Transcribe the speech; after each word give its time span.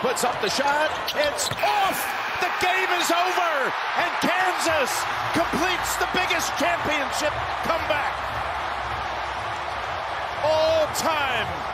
puts 0.00 0.24
up 0.24 0.40
the 0.40 0.48
shot. 0.48 0.88
It's 1.14 1.48
off. 1.60 2.00
The 2.40 2.48
game 2.64 2.90
is 2.96 3.10
over. 3.12 3.52
And 4.00 4.12
Kansas 4.24 4.92
completes 5.36 5.96
the 6.00 6.08
biggest 6.16 6.48
championship 6.56 7.32
comeback 7.68 8.14
all 10.42 10.86
time. 10.96 11.69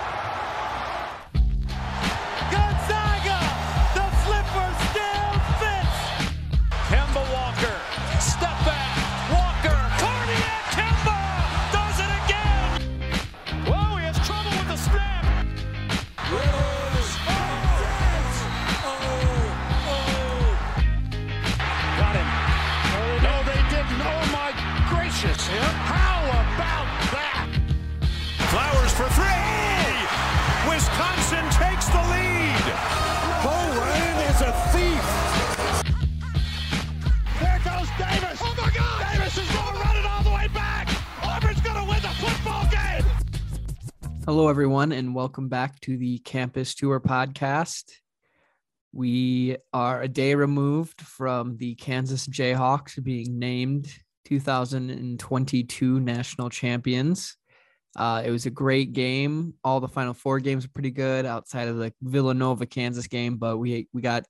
Hello, 44.26 44.48
everyone, 44.48 44.90
and 44.90 45.14
welcome 45.14 45.48
back 45.48 45.78
to 45.82 45.96
the 45.96 46.18
Campus 46.18 46.74
Tour 46.74 46.98
podcast. 46.98 47.84
We 48.92 49.56
are 49.72 50.02
a 50.02 50.08
day 50.08 50.34
removed 50.34 51.00
from 51.00 51.56
the 51.58 51.76
Kansas 51.76 52.26
Jayhawks 52.26 53.00
being 53.00 53.38
named 53.38 53.88
2022 54.24 56.00
national 56.00 56.50
champions. 56.50 57.36
Uh, 57.94 58.24
it 58.26 58.32
was 58.32 58.46
a 58.46 58.50
great 58.50 58.92
game. 58.92 59.54
All 59.62 59.78
the 59.78 59.86
final 59.86 60.12
four 60.12 60.40
games 60.40 60.64
were 60.64 60.72
pretty 60.74 60.90
good 60.90 61.24
outside 61.24 61.68
of 61.68 61.76
the 61.76 61.92
Villanova 62.02 62.66
Kansas 62.66 63.06
game, 63.06 63.36
but 63.36 63.58
we 63.58 63.86
we 63.92 64.02
got 64.02 64.24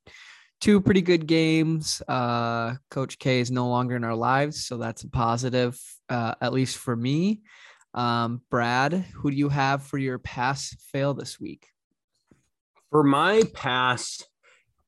two 0.61 0.78
pretty 0.83 1.01
good 1.01 1.27
games. 1.27 2.03
Uh, 2.06 2.75
Coach 2.91 3.19
K 3.19 3.41
is 3.41 3.51
no 3.51 3.69
longer 3.69 3.97
in 3.97 4.05
our 4.05 4.15
lives, 4.15 4.67
so 4.67 4.77
that's 4.77 5.05
a 5.05 5.09
positive, 5.09 5.81
uh, 6.11 6.34
at 6.43 6.53
least 6.53 6.77
for 6.77 6.95
me. 6.95 7.41
Um, 7.97 8.43
Brad, 8.51 8.93
who 9.15 9.31
do 9.31 9.37
you 9.37 9.49
have 9.49 9.83
for 9.83 9.99
your 9.99 10.19
pass 10.19 10.77
fail 10.93 11.15
this 11.15 11.41
week? 11.41 11.69
For 12.91 13.03
my 13.03 13.43
pass, 13.55 14.23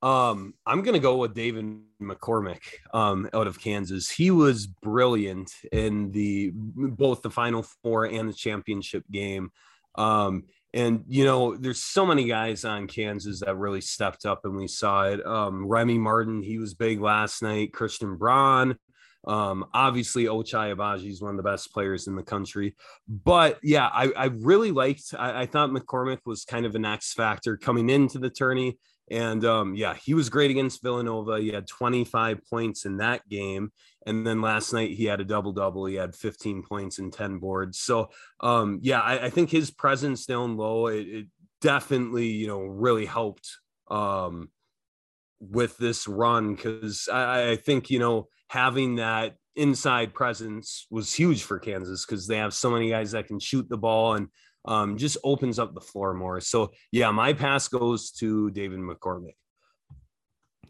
um, 0.03 0.55
I'm 0.67 0.83
gonna 0.83 0.99
go 0.99 1.17
with 1.17 1.35
David 1.35 1.81
McCormack 2.01 2.61
um, 2.95 3.29
out 3.33 3.47
of 3.47 3.61
Kansas. 3.61 4.11
He 4.11 4.31
was 4.31 4.67
brilliant 4.67 5.51
in 5.73 6.13
the 6.13 6.53
both 6.55 7.23
the 7.23 7.31
Final 7.31 7.63
Four 7.83 8.05
and 8.05 8.29
the 8.29 8.35
championship 8.35 9.05
game. 9.11 9.51
Um, 9.97 10.45
and 10.75 11.05
you 11.09 11.25
know, 11.25 11.57
there's 11.57 11.83
so 11.83 12.05
many 12.05 12.25
guys 12.25 12.65
on 12.65 12.87
Kansas 12.87 13.41
that 13.41 13.57
really 13.57 13.81
stepped 13.81 14.27
up, 14.27 14.45
and 14.45 14.55
we 14.55 14.69
saw 14.69 15.05
it. 15.05 15.25
Um, 15.27 15.67
Remy 15.67 15.99
Martin, 15.99 16.43
he 16.43 16.59
was 16.59 16.75
big 16.75 17.01
last 17.01 17.43
night. 17.43 17.73
Christian 17.73 18.17
Braun, 18.17 18.79
um, 19.29 19.67
obviously, 19.75 20.25
Ochai 20.25 20.75
Agbaji 20.75 21.11
is 21.11 21.21
one 21.21 21.33
of 21.33 21.37
the 21.37 21.43
best 21.43 21.71
players 21.71 22.07
in 22.07 22.17
the 22.17 22.23
country. 22.23 22.75
But 23.07 23.59
yeah, 23.63 23.87
I, 23.87 24.11
I 24.17 24.25
really 24.27 24.73
liked, 24.73 25.15
I, 25.17 25.43
I, 25.43 25.47
thought 25.47 25.69
McCormack 25.69 26.21
was 26.25 26.47
kind 26.47 26.65
of 26.65 26.75
an 26.75 26.87
X 26.87 27.13
factor 27.13 27.59
coming 27.59 27.91
into 27.91 28.19
the 28.19 28.31
tourney. 28.31 28.79
And 29.11 29.45
um, 29.45 29.75
yeah, 29.75 29.95
he 29.95 30.15
was 30.15 30.31
great 30.31 30.51
against 30.51 30.83
Villanova. 30.83 31.41
He 31.41 31.49
had 31.49 31.67
25 31.67 32.41
points 32.49 32.87
in 32.87 32.97
that 32.99 33.29
game. 33.29 33.71
And 34.07 34.27
then 34.27 34.41
last 34.41 34.73
night 34.73 34.93
he 34.93 35.05
had 35.05 35.21
a 35.21 35.25
double 35.25 35.53
double. 35.53 35.85
He 35.85 35.97
had 35.97 36.17
15 36.17 36.63
points 36.63 36.99
and 36.99 37.13
10 37.13 37.39
boards. 37.39 37.79
So 37.81 38.09
um, 38.41 38.79
yeah, 38.81 39.01
I, 39.01 39.27
I, 39.27 39.31
think 39.31 39.51
his 39.51 39.71
presence 39.71 40.25
down 40.25 40.57
low, 40.57 40.87
it, 40.87 41.07
it 41.07 41.27
definitely, 41.61 42.29
you 42.29 42.47
know, 42.47 42.61
really 42.63 43.05
helped 43.05 43.59
um, 43.91 44.49
with 45.39 45.77
this 45.77 46.09
run 46.09 46.55
because 46.55 47.11
I, 47.13 47.51
I 47.51 47.57
think, 47.57 47.91
you 47.91 47.99
know, 47.99 48.29
having 48.49 48.97
that 48.97 49.37
inside 49.57 50.15
presence 50.15 50.87
was 50.91 51.13
huge 51.13 51.43
for 51.43 51.59
Kansas 51.59 52.07
because 52.07 52.27
they 52.27 52.37
have 52.37 52.55
so 52.55 52.71
many 52.71 52.91
guys 52.91 53.13
that 53.13 53.27
can 53.27 53.41
shoot 53.41 53.69
the 53.69 53.77
ball 53.77 54.15
and 54.15 54.29
um, 54.65 54.97
just 54.97 55.17
opens 55.25 55.59
up 55.59 55.75
the 55.75 55.81
floor 55.81 56.15
more. 56.15 56.41
So 56.41 56.73
yeah, 56.93 57.11
my 57.11 57.33
pass 57.33 57.69
goes 57.69 58.11
to 58.13 58.51
David 58.51 58.81
McCormack. 58.81 59.35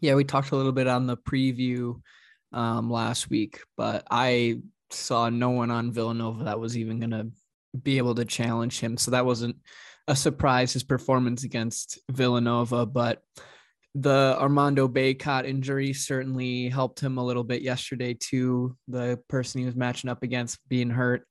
Yeah, 0.01 0.15
we 0.15 0.23
talked 0.23 0.51
a 0.51 0.55
little 0.55 0.71
bit 0.71 0.87
on 0.87 1.07
the 1.07 1.17
preview 1.17 2.01
um, 2.53 2.89
last 2.89 3.29
week, 3.29 3.61
but 3.77 4.05
I 4.09 4.61
saw 4.91 5.29
no 5.29 5.49
one 5.49 5.71
on 5.71 5.91
Villanova 5.91 6.45
that 6.45 6.59
was 6.59 6.77
even 6.77 6.99
going 6.99 7.11
to 7.11 7.27
be 7.83 7.97
able 7.97 8.15
to 8.15 8.25
challenge 8.25 8.79
him. 8.79 8.97
So 8.97 9.11
that 9.11 9.25
wasn't 9.25 9.57
a 10.07 10.15
surprise, 10.15 10.73
his 10.73 10.83
performance 10.83 11.43
against 11.43 11.99
Villanova, 12.09 12.85
but 12.85 13.21
the 14.01 14.37
Armando 14.39 14.87
Bacot 14.87 15.45
injury 15.45 15.93
certainly 15.93 16.69
helped 16.69 16.99
him 16.99 17.17
a 17.17 17.25
little 17.25 17.43
bit 17.43 17.61
yesterday 17.61 18.13
too. 18.13 18.75
The 18.87 19.19
person 19.27 19.59
he 19.59 19.65
was 19.65 19.75
matching 19.75 20.09
up 20.09 20.23
against 20.23 20.59
being 20.69 20.89
hurt, 20.89 21.25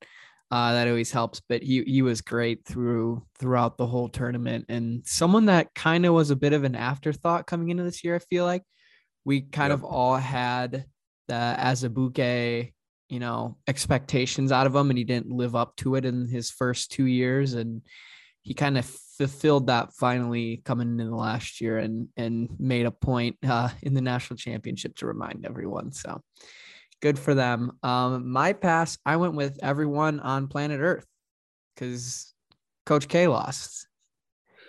uh, 0.51 0.73
that 0.73 0.89
always 0.89 1.11
helps. 1.11 1.41
But 1.49 1.63
he 1.63 1.83
he 1.85 2.03
was 2.03 2.21
great 2.21 2.67
through 2.67 3.25
throughout 3.39 3.79
the 3.79 3.87
whole 3.87 4.09
tournament, 4.09 4.67
and 4.69 5.07
someone 5.07 5.47
that 5.47 5.75
kind 5.75 6.05
of 6.05 6.15
was 6.15 6.31
a 6.31 6.37
bit 6.37 6.53
of 6.53 6.65
an 6.65 6.75
afterthought 6.75 7.47
coming 7.47 7.71
into 7.71 7.85
this 7.85 8.05
year. 8.05 8.17
I 8.17 8.21
feel 8.21 8.45
like 8.45 8.63
we 9.25 9.43
kind 9.43 9.71
yep. 9.71 9.79
of 9.79 9.85
all 9.85 10.17
had 10.17 10.85
the 11.29 11.57
Azubuike, 11.59 12.73
you 13.09 13.19
know, 13.19 13.57
expectations 13.67 14.53
out 14.53 14.67
of 14.67 14.75
him, 14.75 14.91
and 14.91 14.99
he 14.99 15.05
didn't 15.05 15.31
live 15.31 15.55
up 15.55 15.77
to 15.77 15.95
it 15.95 16.05
in 16.05 16.27
his 16.27 16.51
first 16.51 16.91
two 16.91 17.07
years, 17.07 17.55
and 17.55 17.83
he 18.43 18.55
kind 18.55 18.77
of 18.77 18.87
fulfilled 19.19 19.67
that 19.67 19.93
finally 19.93 20.63
coming 20.65 21.01
in 21.01 21.11
the 21.11 21.17
last 21.17 21.61
year 21.61 21.79
and 21.79 22.09
and 22.17 22.49
made 22.59 22.87
a 22.87 22.91
point 22.91 23.37
uh, 23.47 23.69
in 23.83 23.93
the 23.93 24.01
national 24.01 24.37
championship 24.37 24.95
to 24.97 25.07
remind 25.07 25.45
everyone. 25.45 25.93
So 25.93 26.23
good 27.03 27.19
for 27.19 27.35
them. 27.35 27.73
Um, 27.83 28.31
my 28.31 28.53
pass, 28.53 28.97
I 29.05 29.17
went 29.17 29.35
with 29.35 29.59
everyone 29.63 30.21
on 30.21 30.47
planet 30.47 30.81
Earth 30.81 31.07
because 31.75 32.33
Coach 32.87 33.09
K 33.09 33.27
lost. 33.27 33.89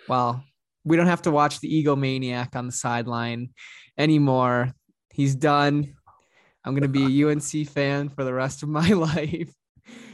Well, 0.08 0.42
we 0.84 0.96
don't 0.96 1.06
have 1.06 1.22
to 1.22 1.30
watch 1.30 1.60
the 1.60 1.84
egomaniac 1.84 2.56
on 2.56 2.66
the 2.66 2.72
sideline 2.72 3.50
anymore. 3.96 4.72
He's 5.12 5.36
done. 5.36 5.94
I'm 6.64 6.74
going 6.74 6.82
to 6.82 6.88
be 6.88 7.22
a 7.22 7.28
UNC 7.30 7.68
fan 7.68 8.08
for 8.08 8.24
the 8.24 8.34
rest 8.34 8.62
of 8.62 8.68
my 8.68 8.88
life 8.90 9.52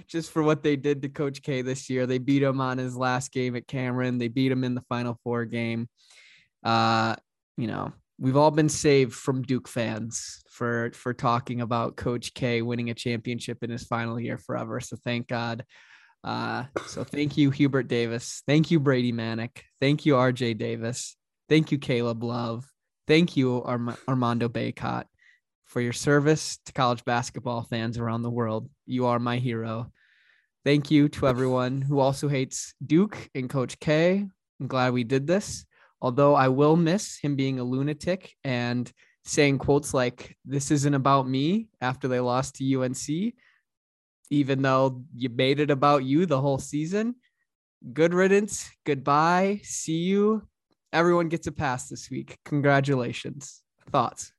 just 0.07 0.31
for 0.31 0.43
what 0.43 0.63
they 0.63 0.77
did 0.77 1.03
to 1.03 1.09
Coach 1.09 1.43
K 1.43 1.63
this 1.63 1.91
year. 1.91 2.07
They 2.07 2.19
beat 2.19 2.43
him 2.43 2.61
on 2.61 2.79
his 2.79 2.97
last 2.97 3.33
game 3.33 3.57
at 3.57 3.67
Cameron. 3.67 4.19
They 4.19 4.29
beat 4.29 4.53
him 4.53 4.65
in 4.65 4.75
the 4.75 4.85
Final 4.89 5.19
Four 5.23 5.45
game. 5.45 5.89
Uh, 6.65 7.17
you 7.57 7.67
know, 7.67 7.93
we've 8.19 8.37
all 8.37 8.51
been 8.51 8.69
saved 8.69 9.15
from 9.15 9.43
Duke 9.43 9.69
fans 9.69 10.43
for 10.51 10.91
for 10.95 11.13
talking 11.13 11.61
about 11.61 11.97
Coach 11.97 12.35
K 12.35 12.63
winning 12.63 12.91
a 12.91 12.95
championship 12.95 13.63
in 13.63 13.71
his 13.71 13.85
final 13.85 14.19
year 14.19 14.39
forever. 14.39 14.81
So 14.81 14.97
thank 15.05 15.29
God. 15.29 15.65
Uh, 16.25 16.65
so 16.87 17.05
thank 17.05 17.37
you, 17.37 17.51
Hubert 17.51 17.89
Davis. 17.89 18.43
Thank 18.47 18.71
you, 18.71 18.81
Brady 18.81 19.13
Manek. 19.13 19.63
Thank 19.81 20.05
you, 20.05 20.15
RJ 20.15 20.59
Davis. 20.59 21.17
Thank 21.49 21.71
you, 21.71 21.79
Caleb 21.79 22.25
Love. 22.25 22.67
Thank 23.07 23.37
you, 23.37 23.63
Arm- 23.63 23.97
Armando 24.09 24.49
Bacot, 24.49 25.05
for 25.67 25.81
your 25.81 25.93
service 25.93 26.59
to 26.67 26.73
college 26.73 27.05
basketball 27.05 27.63
fans 27.63 27.99
around 27.99 28.23
the 28.23 28.31
world. 28.31 28.69
You 28.87 29.07
are 29.07 29.21
my 29.21 29.39
hero. 29.39 29.93
Thank 30.67 30.91
you 30.91 31.09
to 31.11 31.29
everyone 31.29 31.81
who 31.81 32.01
also 32.01 32.27
hates 32.27 32.75
Duke 32.85 33.31
and 33.37 33.49
Coach 33.49 33.79
K. 33.79 34.27
I'm 34.61 34.67
glad 34.67 34.95
we 34.95 35.05
did 35.05 35.25
this. 35.25 35.65
Although 36.03 36.35
I 36.35 36.49
will 36.49 36.75
miss 36.75 37.19
him 37.19 37.37
being 37.37 37.61
a 37.61 37.63
lunatic 37.63 38.35
and 38.43 38.93
saying 39.25 39.59
quotes 39.59 39.95
like, 39.95 40.37
This 40.45 40.73
isn't 40.73 40.93
about 40.93 41.29
me 41.29 41.69
after 41.81 42.09
they 42.09 42.19
lost 42.19 42.57
to 42.57 42.83
UNC, 42.83 43.35
even 44.31 44.61
though 44.61 45.05
you 45.15 45.29
made 45.29 45.61
it 45.61 45.71
about 45.71 46.03
you 46.03 46.27
the 46.27 46.41
whole 46.41 46.59
season. 46.59 47.15
Good 47.93 48.13
riddance. 48.13 48.69
Goodbye. 48.85 49.61
See 49.63 49.99
you. 49.99 50.49
Everyone 50.93 51.29
gets 51.29 51.47
a 51.47 51.53
pass 51.53 51.89
this 51.89 52.11
week. 52.11 52.39
Congratulations. 52.45 53.63
Thoughts? 53.93 54.33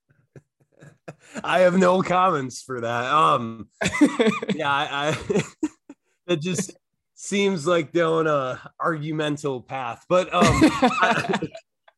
I 1.42 1.60
have 1.60 1.78
no 1.78 2.02
comments 2.02 2.62
for 2.62 2.82
that. 2.82 3.06
Um, 3.14 3.70
yeah, 4.54 4.70
I, 4.70 5.16
I 5.32 5.42
that 6.28 6.42
just 6.42 6.78
seems 7.16 7.66
like 7.66 7.92
down 7.92 8.28
a 8.28 8.62
argumental 8.80 9.62
path. 9.62 10.06
But 10.08 10.34
um, 10.34 10.44
I, 10.44 11.40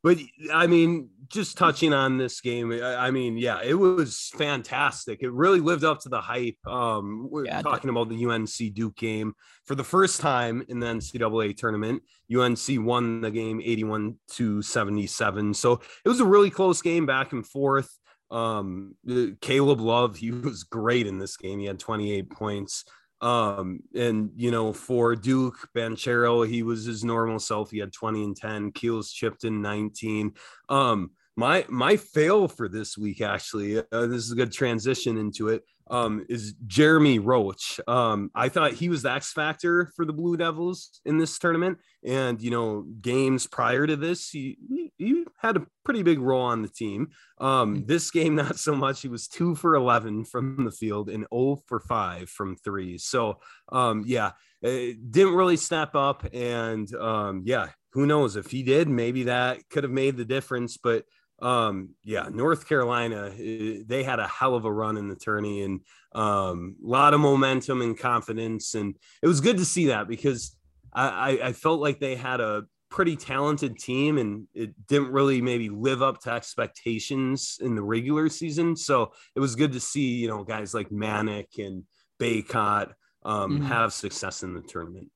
but 0.01 0.17
I 0.53 0.67
mean, 0.67 1.09
just 1.27 1.57
touching 1.57 1.93
on 1.93 2.17
this 2.17 2.41
game, 2.41 2.71
I 2.71 3.11
mean, 3.11 3.37
yeah, 3.37 3.61
it 3.61 3.73
was 3.73 4.31
fantastic. 4.33 5.21
It 5.21 5.31
really 5.31 5.59
lived 5.59 5.83
up 5.83 5.99
to 6.01 6.09
the 6.09 6.21
hype. 6.21 6.57
Um, 6.65 7.27
we're 7.29 7.45
yeah, 7.45 7.61
talking 7.61 7.89
about 7.89 8.09
the 8.09 8.25
UNC 8.25 8.73
Duke 8.73 8.95
game 8.95 9.33
for 9.65 9.75
the 9.75 9.83
first 9.83 10.21
time 10.21 10.63
in 10.69 10.79
the 10.79 10.87
NCAA 10.87 11.55
tournament. 11.57 12.01
UNC 12.33 12.59
won 12.85 13.21
the 13.21 13.31
game 13.31 13.61
81 13.63 14.15
to 14.31 14.61
77. 14.61 15.53
So 15.53 15.81
it 16.05 16.09
was 16.09 16.21
a 16.21 16.25
really 16.25 16.49
close 16.49 16.81
game 16.81 17.05
back 17.05 17.33
and 17.33 17.45
forth. 17.45 17.89
Um, 18.31 18.95
Caleb 19.41 19.81
Love, 19.81 20.15
he 20.15 20.31
was 20.31 20.63
great 20.63 21.07
in 21.07 21.19
this 21.19 21.35
game. 21.35 21.59
He 21.59 21.65
had 21.65 21.79
28 21.79 22.29
points. 22.29 22.85
Um, 23.21 23.81
and 23.95 24.31
you 24.35 24.51
know, 24.51 24.71
for 24.73 25.15
Duke 25.15 25.69
Banchero, 25.75 26.47
he 26.47 26.63
was 26.63 26.85
his 26.85 27.03
normal 27.03 27.39
self. 27.39 27.71
He 27.71 27.79
had 27.79 27.91
20 27.93 28.23
and 28.23 28.35
10. 28.35 28.71
Keels 28.71 29.11
chipped 29.11 29.43
in 29.43 29.61
19. 29.61 30.33
Um, 30.69 31.11
my 31.35 31.65
my 31.69 31.95
fail 31.95 32.49
for 32.49 32.67
this 32.67 32.97
week 32.97 33.21
actually 33.21 33.77
uh, 33.77 34.07
this 34.07 34.25
is 34.25 34.31
a 34.33 34.35
good 34.35 34.51
transition 34.51 35.17
into 35.17 35.47
it 35.47 35.63
um, 35.89 36.25
is 36.29 36.53
jeremy 36.67 37.19
roach. 37.19 37.79
Um, 37.87 38.31
i 38.35 38.49
thought 38.49 38.73
he 38.73 38.89
was 38.89 39.03
the 39.03 39.11
x 39.11 39.31
factor 39.31 39.91
for 39.95 40.05
the 40.05 40.13
blue 40.13 40.37
devils 40.37 41.01
in 41.05 41.17
this 41.17 41.37
tournament. 41.39 41.79
And 42.05 42.41
you 42.41 42.51
know 42.51 42.85
games 43.01 43.47
prior 43.47 43.85
to 43.87 43.95
this 43.95 44.29
he, 44.29 44.57
he, 44.69 44.91
he 44.97 45.25
had 45.37 45.57
a 45.57 45.65
pretty 45.83 46.03
big 46.03 46.19
role 46.19 46.43
on 46.43 46.61
the 46.61 46.69
team. 46.69 47.09
Um, 47.39 47.77
hmm. 47.77 47.85
this 47.85 48.11
game 48.11 48.35
not 48.43 48.57
so 48.57 48.75
much. 48.75 49.01
He 49.01 49.07
was 49.07 49.27
two 49.27 49.55
for 49.55 49.75
11 49.75 50.25
from 50.25 50.65
the 50.65 50.71
field 50.71 51.09
and 51.09 51.25
0 51.33 51.61
for 51.67 51.79
5 51.79 52.29
from 52.29 52.55
three. 52.55 52.97
So 52.97 53.39
um, 53.71 54.03
yeah 54.05 54.31
it 54.61 55.11
didn't 55.11 55.35
really 55.35 55.57
step 55.57 55.95
up. 55.95 56.25
And 56.33 56.93
um, 56.95 57.43
yeah 57.45 57.69
who 57.93 58.05
knows? 58.05 58.35
If 58.35 58.51
he 58.51 58.63
did 58.63 58.87
maybe 58.87 59.23
that 59.23 59.67
could 59.69 59.83
have 59.83 59.91
made 59.91 60.17
the 60.17 60.25
difference. 60.25 60.77
But 60.77 61.05
um 61.41 61.89
yeah 62.03 62.27
north 62.31 62.67
carolina 62.67 63.31
eh, 63.39 63.79
they 63.85 64.03
had 64.03 64.19
a 64.19 64.27
hell 64.27 64.55
of 64.55 64.65
a 64.65 64.71
run 64.71 64.97
in 64.97 65.07
the 65.07 65.15
tourney 65.15 65.63
and 65.63 65.81
um 66.13 66.75
a 66.83 66.87
lot 66.87 67.13
of 67.13 67.19
momentum 67.19 67.81
and 67.81 67.97
confidence 67.97 68.75
and 68.75 68.95
it 69.21 69.27
was 69.27 69.41
good 69.41 69.57
to 69.57 69.65
see 69.65 69.87
that 69.87 70.07
because 70.07 70.55
i 70.93 71.39
i 71.43 71.53
felt 71.53 71.79
like 71.79 71.99
they 71.99 72.15
had 72.15 72.41
a 72.41 72.63
pretty 72.89 73.15
talented 73.15 73.77
team 73.77 74.17
and 74.17 74.47
it 74.55 74.73
didn't 74.87 75.11
really 75.11 75.41
maybe 75.41 75.69
live 75.69 76.01
up 76.01 76.19
to 76.19 76.31
expectations 76.31 77.57
in 77.61 77.75
the 77.75 77.83
regular 77.83 78.27
season 78.27 78.75
so 78.75 79.11
it 79.35 79.39
was 79.39 79.55
good 79.55 79.71
to 79.71 79.79
see 79.79 80.15
you 80.15 80.27
know 80.27 80.43
guys 80.43 80.73
like 80.73 80.89
Manek 80.89 81.59
and 81.59 81.83
Bacot 82.19 82.91
um, 83.23 83.59
mm-hmm. 83.59 83.65
have 83.65 83.93
success 83.93 84.41
in 84.41 84.55
the 84.55 84.61
tournament 84.61 85.09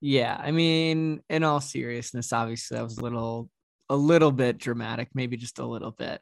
yeah, 0.00 0.38
I 0.38 0.50
mean, 0.50 1.22
in 1.28 1.42
all 1.42 1.60
seriousness, 1.60 2.32
obviously 2.32 2.76
that 2.76 2.84
was 2.84 2.98
a 2.98 3.02
little 3.02 3.48
a 3.88 3.96
little 3.96 4.32
bit 4.32 4.58
dramatic, 4.58 5.08
maybe 5.14 5.36
just 5.36 5.58
a 5.58 5.66
little 5.66 5.90
bit. 5.90 6.20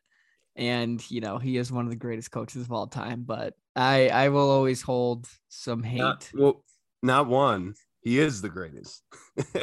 And 0.56 1.02
you 1.10 1.20
know, 1.20 1.38
he 1.38 1.56
is 1.56 1.72
one 1.72 1.84
of 1.84 1.90
the 1.90 1.96
greatest 1.96 2.30
coaches 2.30 2.62
of 2.62 2.72
all 2.72 2.86
time. 2.86 3.24
But 3.26 3.54
I 3.74 4.08
I 4.08 4.28
will 4.28 4.50
always 4.50 4.82
hold 4.82 5.28
some 5.48 5.82
hate. 5.82 5.98
Not, 5.98 6.30
well, 6.34 6.64
not 7.02 7.26
one. 7.26 7.74
He 8.02 8.18
is 8.18 8.42
the 8.42 8.50
greatest. 8.50 9.02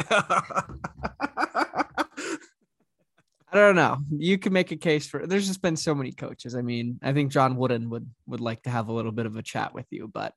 I 3.54 3.58
don't 3.58 3.76
know. 3.76 3.98
You 4.10 4.38
can 4.38 4.54
make 4.54 4.72
a 4.72 4.78
case 4.78 5.08
for. 5.08 5.28
There's 5.28 5.48
just 5.48 5.62
been 5.62 5.76
so 5.76 5.94
many 5.94 6.12
coaches. 6.14 6.56
I 6.56 6.62
mean, 6.62 7.00
I 7.04 7.12
think 7.14 7.32
John 7.32 7.58
Wooden 7.58 7.90
would 7.90 8.10
would 8.26 8.40
like 8.40 8.64
to 8.64 8.70
have 8.70 8.88
a 8.88 8.94
little 8.94 9.12
bit 9.12 9.26
of 9.26 9.36
a 9.36 9.42
chat 9.42 9.74
with 9.74 9.86
you, 9.92 10.08
but 10.08 10.34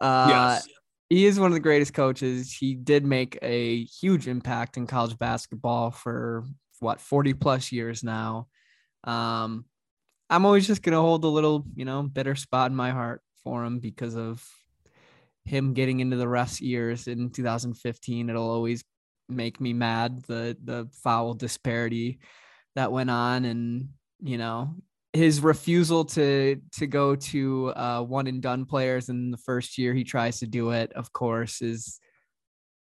uh, 0.00 0.26
yes. 0.30 0.68
he 1.08 1.26
is 1.26 1.40
one 1.40 1.48
of 1.48 1.54
the 1.54 1.60
greatest 1.60 1.92
coaches. 1.92 2.52
He 2.52 2.74
did 2.74 3.04
make 3.04 3.38
a 3.42 3.84
huge 3.84 4.28
impact 4.28 4.76
in 4.76 4.86
college 4.86 5.18
basketball 5.18 5.90
for 5.90 6.44
what 6.80 7.00
40 7.00 7.34
plus 7.34 7.72
years 7.72 8.02
now. 8.02 8.48
Um, 9.04 9.64
I'm 10.28 10.44
always 10.44 10.66
just 10.66 10.82
gonna 10.82 11.00
hold 11.00 11.24
a 11.24 11.28
little, 11.28 11.64
you 11.74 11.84
know, 11.84 12.02
bitter 12.02 12.34
spot 12.34 12.70
in 12.70 12.76
my 12.76 12.90
heart 12.90 13.22
for 13.44 13.64
him 13.64 13.78
because 13.78 14.16
of 14.16 14.44
him 15.44 15.74
getting 15.74 16.00
into 16.00 16.16
the 16.16 16.24
refs' 16.26 16.60
ears 16.60 17.06
in 17.06 17.30
2015. 17.30 18.28
It'll 18.28 18.50
always 18.50 18.84
make 19.28 19.60
me 19.60 19.72
mad 19.72 20.22
the 20.24 20.56
the 20.62 20.88
foul 21.02 21.34
disparity 21.34 22.18
that 22.74 22.92
went 22.92 23.10
on, 23.10 23.44
and 23.44 23.88
you 24.20 24.38
know 24.38 24.74
his 25.12 25.40
refusal 25.40 26.04
to 26.04 26.60
to 26.72 26.86
go 26.86 27.16
to 27.16 27.72
uh, 27.74 28.02
one 28.02 28.26
and 28.26 28.42
done 28.42 28.66
players 28.66 29.08
in 29.08 29.30
the 29.30 29.38
first 29.38 29.78
year 29.78 29.94
he 29.94 30.04
tries 30.04 30.40
to 30.40 30.46
do 30.46 30.70
it. 30.70 30.92
Of 30.92 31.12
course, 31.12 31.62
is 31.62 32.00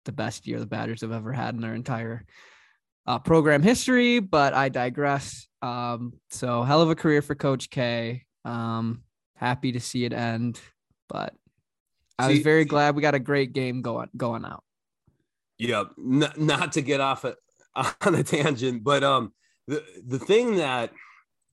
the 0.05 0.11
best 0.11 0.47
year 0.47 0.59
the 0.59 0.65
Badgers 0.65 1.01
have 1.01 1.11
ever 1.11 1.31
had 1.31 1.55
in 1.55 1.61
their 1.61 1.75
entire 1.75 2.25
uh, 3.05 3.19
program 3.19 3.61
history, 3.61 4.19
but 4.19 4.53
I 4.53 4.69
digress. 4.69 5.47
Um, 5.61 6.13
so 6.29 6.63
hell 6.63 6.81
of 6.81 6.89
a 6.89 6.95
career 6.95 7.21
for 7.21 7.35
Coach 7.35 7.69
K. 7.69 8.23
Um, 8.45 9.03
happy 9.35 9.73
to 9.73 9.79
see 9.79 10.05
it 10.05 10.13
end, 10.13 10.59
but 11.09 11.33
I 12.19 12.29
was 12.29 12.39
very 12.39 12.65
glad 12.65 12.95
we 12.95 13.01
got 13.01 13.15
a 13.15 13.19
great 13.19 13.53
game 13.53 13.81
going 13.81 14.09
going 14.15 14.45
out. 14.45 14.63
Yeah, 15.57 15.85
n- 15.97 16.33
not 16.37 16.73
to 16.73 16.81
get 16.81 16.99
off 16.99 17.23
a, 17.23 17.35
on 18.01 18.15
a 18.15 18.23
tangent, 18.23 18.83
but 18.83 19.03
um, 19.03 19.33
the 19.67 19.83
the 20.05 20.19
thing 20.19 20.57
that 20.57 20.91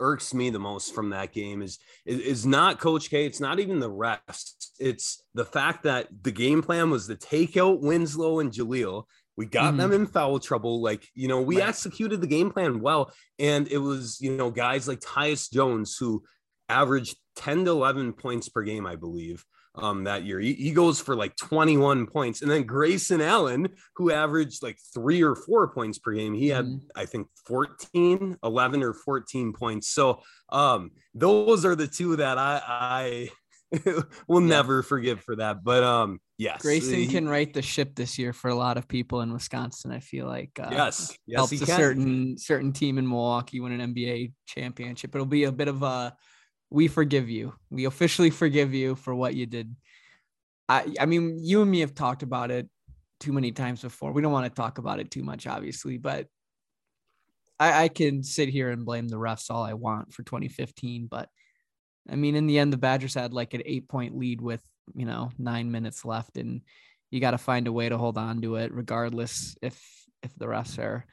irks 0.00 0.32
me 0.32 0.49
the 0.49 0.58
most 0.58 0.94
from 0.94 1.11
that 1.11 1.32
game 1.32 1.62
is, 1.62 1.79
is 2.06 2.20
is 2.20 2.47
not 2.47 2.81
Coach 2.81 3.11
K. 3.11 3.26
It's 3.26 3.41
not 3.41 3.61
even 3.61 3.81
the 3.81 3.91
rest. 3.91 4.75
It's 4.79 5.23
the 5.35 5.44
fact 5.44 5.85
that 5.85 6.08
the 6.23 6.32
game 6.32 6.62
plan 6.62 6.91
was 6.91 7.06
to 7.06 7.17
take 7.17 7.56
out 7.56 7.82
Winslow 7.82 8.41
and 8.41 8.50
Jahlil 8.50 9.05
we 9.37 9.47
got 9.47 9.69
mm-hmm. 9.69 9.77
them 9.79 9.93
in 9.93 10.06
foul 10.06 10.38
trouble. 10.38 10.82
Like, 10.82 11.06
you 11.15 11.29
know, 11.29 11.41
we 11.41 11.61
right. 11.61 11.69
executed 11.69 12.21
the 12.21 12.27
game 12.27 12.50
plan 12.50 12.81
well. 12.81 13.12
And 13.38 13.69
it 13.69 13.79
was, 13.79 14.21
you 14.21 14.37
know, 14.37 14.50
guys 14.50 14.87
like 14.87 15.00
Tyus 15.00 15.50
Jones 15.50 15.97
who 15.99 16.23
averaged 16.69 17.17
10 17.37 17.65
to 17.65 17.71
11 17.71 18.12
points 18.15 18.49
per 18.49 18.62
game, 18.62 18.87
I 18.87 18.97
believe, 18.97 19.44
um, 19.75 20.05
that 20.05 20.25
year. 20.25 20.41
He, 20.41 20.53
he 20.55 20.73
goes 20.73 21.00
for 21.00 21.17
like 21.17 21.37
21 21.37 22.06
points. 22.06 22.43
And 22.43 22.50
then 22.50 22.65
Grayson 22.65 23.21
Allen, 23.21 23.69
who 23.97 24.11
averaged 24.11 24.62
like 24.62 24.79
three 24.93 25.23
or 25.23 25.35
four 25.35 25.69
points 25.69 25.99
per 25.99 26.12
game, 26.12 26.35
he 26.35 26.49
had, 26.49 26.67
mm-hmm. 26.67 26.87
I 26.94 27.06
think, 27.06 27.29
14, 27.47 28.37
11 28.43 28.83
or 28.83 28.93
14 28.93 29.53
points. 29.53 29.88
So 29.88 30.21
um, 30.50 30.91
those 31.15 31.65
are 31.65 31.75
the 31.75 31.88
two 31.88 32.17
that 32.17 32.37
I, 32.37 32.61
I 32.67 33.31
we'll 34.28 34.43
yeah. 34.43 34.49
never 34.49 34.82
forgive 34.82 35.20
for 35.20 35.37
that. 35.37 35.62
But 35.62 35.84
um, 35.84 36.20
yes, 36.38 36.62
Grayson 36.62 36.94
he, 36.94 37.06
can 37.06 37.28
right 37.28 37.52
the 37.52 37.62
ship 37.62 37.94
this 37.94 38.19
year 38.19 38.32
for 38.32 38.49
a 38.49 38.55
lot 38.55 38.76
of 38.76 38.88
people 38.88 39.20
in 39.20 39.32
Wisconsin. 39.32 39.93
I 39.93 40.00
feel 40.00 40.26
like 40.26 40.50
uh, 40.61 40.69
yes, 40.70 41.17
yes, 41.26 41.37
helps 41.37 41.52
a 41.62 41.67
can. 41.67 41.76
certain 41.76 42.38
certain 42.38 42.72
team 42.72 42.99
in 42.99 43.08
Milwaukee 43.08 43.61
win 43.61 43.78
an 43.78 43.94
NBA 43.94 44.32
championship. 44.46 45.14
It'll 45.14 45.26
be 45.26 45.44
a 45.44 45.52
bit 45.52 45.69
of 45.69 45.82
a 45.82 46.17
we 46.70 46.88
forgive 46.88 47.28
you. 47.28 47.52
We 47.70 47.84
officially 47.84 48.31
forgive 48.31 48.75
you 48.75 48.96
for 48.96 49.14
what 49.14 49.34
you 49.34 49.46
did. 49.46 49.75
I 50.69 50.93
I 50.99 51.06
mean, 51.06 51.38
you 51.40 51.62
and 51.62 51.70
me 51.70 51.81
have 51.81 51.94
talked 51.94 52.23
about 52.23 52.50
it 52.50 52.69
too 53.20 53.32
many 53.32 53.52
times 53.52 53.82
before. 53.82 54.12
We 54.12 54.23
don't 54.23 54.32
want 54.32 54.46
to 54.46 54.61
talk 54.61 54.78
about 54.78 54.99
it 54.99 55.11
too 55.11 55.23
much, 55.23 55.46
obviously, 55.46 55.99
but 55.99 56.26
I, 57.61 57.84
I 57.84 57.88
can 57.88 58.25
sit 58.25 58.49
here 58.49 58.70
and 58.70 58.84
blame 58.84 59.06
the 59.06 59.16
refs 59.16 59.50
all 59.50 59.62
I 59.62 59.75
want 59.75 60.12
for 60.12 60.23
2015, 60.23 61.06
but 61.09 61.28
I 62.09 62.16
mean, 62.16 62.35
in 62.35 62.47
the 62.47 62.59
end, 62.59 62.73
the 62.73 62.78
Badgers 62.78 63.14
had 63.14 63.33
like 63.33 63.54
an 63.54 63.62
eight 63.66 63.88
point 63.88 64.16
lead 64.16 64.40
with, 64.40 64.62
you 64.95 65.07
know, 65.07 65.30
nine 65.38 65.71
minutes 65.71 66.04
left, 66.04 66.37
and 66.37 66.62
you 67.11 67.21
got 67.21 67.33
to 67.33 67.38
find 67.38 67.66
a 67.66 67.73
way 67.73 67.88
to 67.88 67.99
hold 67.99 68.19
on 68.19 68.40
to 68.42 68.57
it, 68.57 68.73
regardless 68.73 69.57
if 69.62 69.80
if 70.23 70.35
the 70.37 70.47
refs 70.47 70.78
are 70.78 71.07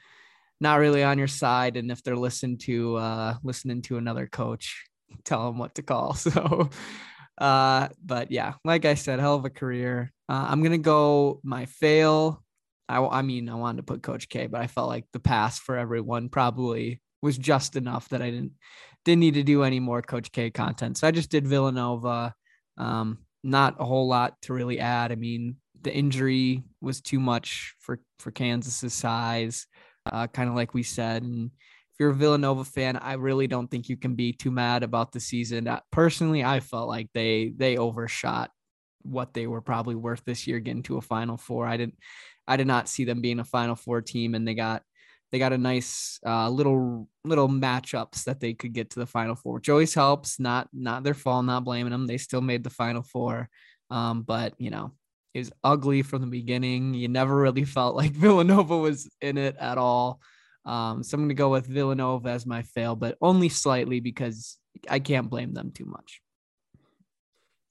not 0.59 0.79
really 0.79 1.03
on 1.03 1.17
your 1.17 1.27
side 1.27 1.77
and 1.77 1.91
if 1.91 2.03
they're 2.03 2.15
listening 2.15 2.57
to 2.57 2.95
uh 2.95 3.35
listening 3.43 3.81
to 3.81 3.97
another 3.97 4.27
coach 4.27 4.85
tell 5.23 5.45
them 5.45 5.57
what 5.57 5.75
to 5.75 5.81
call 5.81 6.13
so 6.15 6.69
uh 7.37 7.87
but 8.03 8.31
yeah 8.31 8.53
like 8.65 8.85
i 8.85 8.95
said 8.95 9.19
hell 9.19 9.35
of 9.35 9.45
a 9.45 9.49
career. 9.49 10.11
Uh, 10.29 10.47
i'm 10.49 10.61
gonna 10.61 10.77
go 10.77 11.39
my 11.43 11.65
fail. 11.65 12.43
I, 12.89 12.99
I 12.99 13.21
mean 13.21 13.49
i 13.49 13.55
wanted 13.55 13.77
to 13.77 13.83
put 13.83 14.01
coach 14.01 14.29
k 14.29 14.47
but 14.47 14.61
i 14.61 14.67
felt 14.67 14.89
like 14.89 15.05
the 15.13 15.19
pass 15.19 15.59
for 15.59 15.77
everyone 15.77 16.29
probably 16.29 17.01
was 17.21 17.37
just 17.37 17.75
enough 17.75 18.09
that 18.09 18.21
i 18.21 18.29
didn't 18.29 18.53
didn't 19.07 19.21
need 19.21 19.35
to 19.35 19.43
do 19.43 19.63
any 19.63 19.79
more 19.79 20.01
Coach 20.01 20.33
K 20.33 20.51
content. 20.51 20.97
So 20.97 21.07
I 21.07 21.11
just 21.11 21.31
did 21.31 21.47
Villanova. 21.47 22.33
Um, 22.77 23.19
not 23.41 23.77
a 23.79 23.85
whole 23.85 24.07
lot 24.07 24.35
to 24.43 24.53
really 24.53 24.79
add. 24.79 25.13
I 25.13 25.15
mean, 25.15 25.55
the 25.81 25.95
injury 25.95 26.63
was 26.81 26.99
too 26.99 27.19
much 27.19 27.73
for 27.79 28.01
for 28.19 28.31
Kansas's 28.31 28.93
size, 28.93 29.65
uh, 30.11 30.27
kind 30.27 30.49
of 30.49 30.55
like 30.55 30.73
we 30.73 30.83
said. 30.83 31.23
And 31.23 31.51
if 31.55 31.99
you're 31.99 32.09
a 32.09 32.15
Villanova 32.15 32.65
fan, 32.65 32.97
I 32.97 33.13
really 33.13 33.47
don't 33.47 33.71
think 33.71 33.87
you 33.87 33.95
can 33.95 34.15
be 34.15 34.33
too 34.33 34.51
mad 34.51 34.83
about 34.83 35.13
the 35.13 35.21
season. 35.21 35.67
Uh, 35.69 35.79
personally, 35.89 36.43
I 36.43 36.59
felt 36.59 36.89
like 36.89 37.09
they 37.13 37.53
they 37.55 37.77
overshot 37.77 38.51
what 39.03 39.33
they 39.33 39.47
were 39.47 39.61
probably 39.61 39.95
worth 39.95 40.23
this 40.25 40.47
year 40.47 40.59
getting 40.59 40.83
to 40.83 40.97
a 40.97 41.01
Final 41.01 41.37
Four. 41.37 41.65
I 41.65 41.77
didn't 41.77 41.95
I 42.45 42.57
did 42.57 42.67
not 42.67 42.89
see 42.89 43.05
them 43.05 43.21
being 43.21 43.39
a 43.39 43.45
Final 43.45 43.75
Four 43.75 44.01
team, 44.01 44.35
and 44.35 44.45
they 44.45 44.53
got 44.53 44.83
they 45.31 45.39
got 45.39 45.53
a 45.53 45.57
nice 45.57 46.19
uh, 46.25 46.49
little 46.49 47.07
little 47.23 47.49
matchups 47.49 48.23
that 48.25 48.39
they 48.39 48.53
could 48.53 48.73
get 48.73 48.91
to 48.91 48.99
the 48.99 49.05
final 49.05 49.35
four, 49.35 49.55
which 49.55 49.69
always 49.69 49.93
helps. 49.93 50.39
Not 50.39 50.69
not 50.73 51.03
their 51.03 51.13
fault, 51.13 51.45
not 51.45 51.65
blaming 51.65 51.91
them. 51.91 52.07
They 52.07 52.17
still 52.17 52.41
made 52.41 52.63
the 52.63 52.69
final 52.69 53.01
four, 53.01 53.49
um, 53.89 54.23
but 54.23 54.53
you 54.57 54.69
know 54.69 54.93
it 55.33 55.39
was 55.39 55.51
ugly 55.63 56.01
from 56.01 56.21
the 56.21 56.27
beginning. 56.27 56.93
You 56.93 57.07
never 57.07 57.35
really 57.35 57.65
felt 57.77 57.95
like 57.95 58.11
Villanova 58.13 58.77
was 58.77 59.09
in 59.21 59.37
it 59.37 59.55
at 59.59 59.77
all. 59.77 60.21
Um, 60.65 61.01
so 61.01 61.15
I'm 61.15 61.21
going 61.21 61.29
to 61.29 61.35
go 61.35 61.49
with 61.49 61.65
Villanova 61.65 62.29
as 62.29 62.45
my 62.45 62.61
fail, 62.61 62.95
but 62.95 63.17
only 63.21 63.47
slightly 63.47 64.01
because 64.01 64.57
I 64.89 64.99
can't 64.99 65.29
blame 65.29 65.53
them 65.53 65.71
too 65.71 65.85
much. 65.85 66.21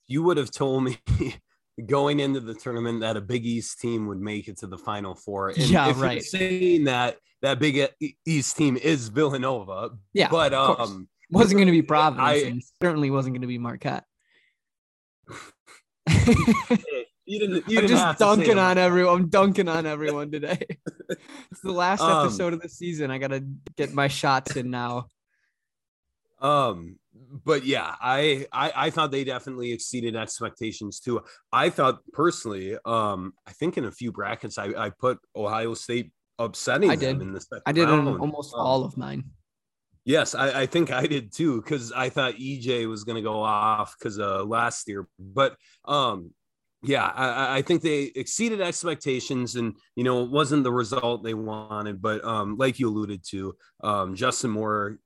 You 0.06 0.22
would 0.22 0.38
have 0.38 0.50
told 0.50 0.84
me 0.84 0.98
going 1.84 2.20
into 2.20 2.40
the 2.40 2.54
tournament 2.54 3.00
that 3.00 3.16
a 3.16 3.20
Big 3.20 3.44
East 3.44 3.80
team 3.80 4.06
would 4.06 4.20
make 4.20 4.48
it 4.48 4.58
to 4.58 4.66
the 4.66 4.78
Final 4.78 5.14
Four. 5.14 5.50
And 5.56 5.58
yeah, 5.68 5.90
if 5.90 6.00
right. 6.00 6.14
You're 6.14 6.22
saying 6.22 6.84
that 6.84 7.18
that 7.42 7.58
Big 7.58 7.88
East 8.24 8.56
team 8.56 8.76
is 8.76 9.08
Villanova. 9.08 9.90
Yeah, 10.12 10.28
but 10.30 10.54
um, 10.54 11.08
wasn't 11.30 11.58
going 11.58 11.66
to 11.66 11.72
be 11.72 11.82
Providence. 11.86 12.44
I, 12.44 12.46
and 12.46 12.62
certainly 12.82 13.10
wasn't 13.10 13.34
going 13.34 13.42
to 13.42 13.48
be 13.48 13.58
Marquette. 13.58 14.04
you 17.26 17.38
didn't. 17.38 17.68
You 17.68 17.78
I'm 17.78 17.86
didn't 17.86 17.88
just 17.88 18.18
dunking 18.18 18.58
on 18.58 18.78
everyone. 18.78 19.22
I'm 19.22 19.28
dunking 19.28 19.68
on 19.68 19.86
everyone 19.86 20.30
today. 20.30 20.64
it's 21.08 21.60
the 21.62 21.72
last 21.72 22.00
um, 22.00 22.26
episode 22.26 22.52
of 22.52 22.60
the 22.60 22.68
season. 22.68 23.10
I 23.10 23.18
gotta 23.18 23.44
get 23.76 23.92
my 23.92 24.08
shots 24.08 24.56
in 24.56 24.70
now. 24.70 25.08
Um, 26.40 26.98
but 27.44 27.64
yeah, 27.64 27.94
I, 28.00 28.46
I 28.52 28.72
I 28.76 28.90
thought 28.90 29.10
they 29.10 29.24
definitely 29.24 29.72
exceeded 29.72 30.16
expectations 30.16 31.00
too. 31.00 31.22
I 31.52 31.70
thought 31.70 32.00
personally, 32.12 32.76
um, 32.84 33.32
I 33.46 33.52
think 33.52 33.78
in 33.78 33.84
a 33.84 33.92
few 33.92 34.12
brackets, 34.12 34.58
I, 34.58 34.66
I 34.76 34.90
put 34.90 35.18
Ohio 35.34 35.74
State 35.74 36.12
upsetting 36.38 36.90
I 36.90 36.96
did. 36.96 37.20
in 37.20 37.32
the 37.32 37.40
second 37.40 37.62
I 37.66 37.72
did 37.72 37.88
round. 37.88 38.08
almost 38.20 38.54
um, 38.54 38.60
all 38.60 38.84
of 38.84 38.96
mine. 38.96 39.24
Yes, 40.04 40.34
I, 40.34 40.62
I 40.62 40.66
think 40.66 40.92
I 40.92 41.06
did 41.06 41.32
too 41.32 41.60
because 41.60 41.92
I 41.92 42.08
thought 42.10 42.34
EJ 42.34 42.88
was 42.88 43.04
going 43.04 43.16
to 43.16 43.22
go 43.22 43.42
off 43.42 43.96
because 43.98 44.20
uh, 44.20 44.44
last 44.44 44.88
year, 44.88 45.08
but 45.18 45.56
um, 45.84 46.30
yeah, 46.82 47.06
I, 47.06 47.58
I, 47.58 47.62
think 47.62 47.82
they 47.82 48.12
exceeded 48.14 48.60
expectations, 48.60 49.56
and 49.56 49.74
you 49.96 50.04
know 50.04 50.22
it 50.22 50.30
wasn't 50.30 50.62
the 50.62 50.72
result 50.72 51.24
they 51.24 51.34
wanted. 51.34 52.00
But 52.00 52.24
um, 52.24 52.56
like 52.56 52.78
you 52.78 52.88
alluded 52.88 53.24
to, 53.30 53.56
um, 53.82 54.14
Justin 54.14 54.52
Moore 54.52 54.98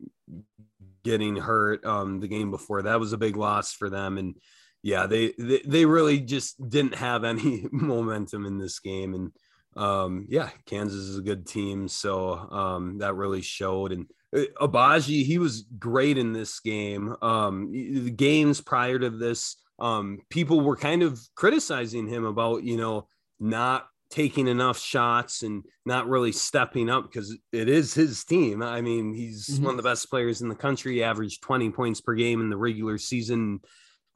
getting 1.02 1.36
hurt 1.36 1.84
um, 1.84 2.20
the 2.20 2.28
game 2.28 2.50
before 2.50 2.82
that 2.82 3.00
was 3.00 3.12
a 3.12 3.18
big 3.18 3.36
loss 3.36 3.72
for 3.72 3.90
them, 3.90 4.18
and 4.18 4.36
yeah, 4.82 5.06
they 5.06 5.32
they, 5.38 5.62
they 5.64 5.84
really 5.86 6.20
just 6.20 6.68
didn't 6.68 6.94
have 6.94 7.24
any 7.24 7.66
momentum 7.72 8.46
in 8.46 8.58
this 8.58 8.78
game, 8.78 9.14
and 9.14 9.32
um, 9.76 10.26
yeah, 10.28 10.50
Kansas 10.66 11.00
is 11.00 11.18
a 11.18 11.22
good 11.22 11.46
team, 11.46 11.88
so 11.88 12.32
um, 12.50 12.98
that 12.98 13.14
really 13.14 13.42
showed. 13.42 13.92
And 13.92 14.06
Agbaji, 14.34 15.24
he 15.24 15.38
was 15.38 15.62
great 15.78 16.18
in 16.18 16.32
this 16.32 16.60
game. 16.60 17.14
Um, 17.22 17.72
the 17.72 18.10
games 18.10 18.60
prior 18.60 18.98
to 18.98 19.10
this 19.10 19.56
um, 19.80 20.18
people 20.28 20.60
were 20.60 20.76
kind 20.76 21.02
of 21.02 21.20
criticizing 21.34 22.06
him 22.06 22.24
about, 22.24 22.62
you 22.62 22.76
know, 22.76 23.08
not 23.38 23.86
taking 24.10 24.48
enough 24.48 24.78
shots 24.78 25.42
and 25.42 25.64
not 25.86 26.08
really 26.08 26.32
stepping 26.32 26.90
up 26.90 27.04
because 27.04 27.36
it 27.52 27.68
is 27.68 27.94
his 27.94 28.24
team. 28.24 28.62
I 28.62 28.80
mean, 28.80 29.14
he's 29.14 29.48
mm-hmm. 29.48 29.64
one 29.64 29.72
of 29.72 29.76
the 29.76 29.88
best 29.88 30.10
players 30.10 30.42
in 30.42 30.48
the 30.48 30.54
country, 30.54 30.94
he 30.94 31.02
averaged 31.02 31.42
20 31.42 31.70
points 31.70 32.00
per 32.00 32.14
game 32.14 32.40
in 32.40 32.50
the 32.50 32.56
regular 32.56 32.98
season. 32.98 33.60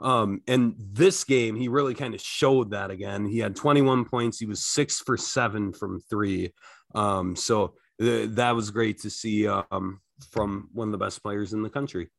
Um, 0.00 0.42
and 0.48 0.74
this 0.76 1.22
game, 1.22 1.54
he 1.54 1.68
really 1.68 1.94
kind 1.94 2.14
of 2.14 2.20
showed 2.20 2.72
that 2.72 2.90
again. 2.90 3.24
He 3.24 3.38
had 3.38 3.54
21 3.54 4.06
points, 4.06 4.38
he 4.38 4.46
was 4.46 4.64
six 4.64 4.98
for 4.98 5.16
seven 5.16 5.72
from 5.72 6.00
three. 6.10 6.52
Um, 6.94 7.36
so 7.36 7.74
th- 8.00 8.30
that 8.30 8.56
was 8.56 8.70
great 8.70 9.00
to 9.02 9.10
see 9.10 9.46
um, 9.46 10.00
from 10.30 10.68
one 10.72 10.88
of 10.88 10.92
the 10.92 10.98
best 10.98 11.22
players 11.22 11.52
in 11.52 11.62
the 11.62 11.70
country. 11.70 12.10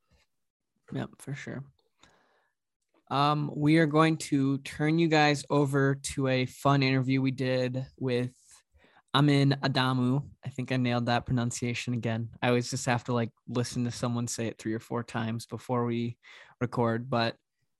Yep, 0.93 1.09
for 1.19 1.35
sure. 1.35 1.63
Um, 3.11 3.51
we 3.55 3.77
are 3.77 3.85
going 3.85 4.17
to 4.17 4.57
turn 4.59 4.97
you 4.97 5.07
guys 5.07 5.45
over 5.49 5.95
to 5.95 6.27
a 6.27 6.45
fun 6.47 6.81
interview 6.81 7.21
we 7.21 7.31
did 7.31 7.85
with 7.99 8.31
Amin 9.13 9.57
Adamu. 9.61 10.23
I 10.43 10.49
think 10.49 10.71
I 10.71 10.77
nailed 10.77 11.05
that 11.05 11.25
pronunciation 11.25 11.93
again. 11.93 12.29
I 12.41 12.47
always 12.47 12.69
just 12.69 12.85
have 12.87 13.03
to 13.05 13.13
like 13.13 13.29
listen 13.47 13.85
to 13.85 13.91
someone 13.91 14.27
say 14.27 14.47
it 14.47 14.57
three 14.57 14.73
or 14.73 14.79
four 14.79 15.03
times 15.03 15.45
before 15.45 15.85
we 15.85 16.17
record. 16.59 17.09
But 17.09 17.35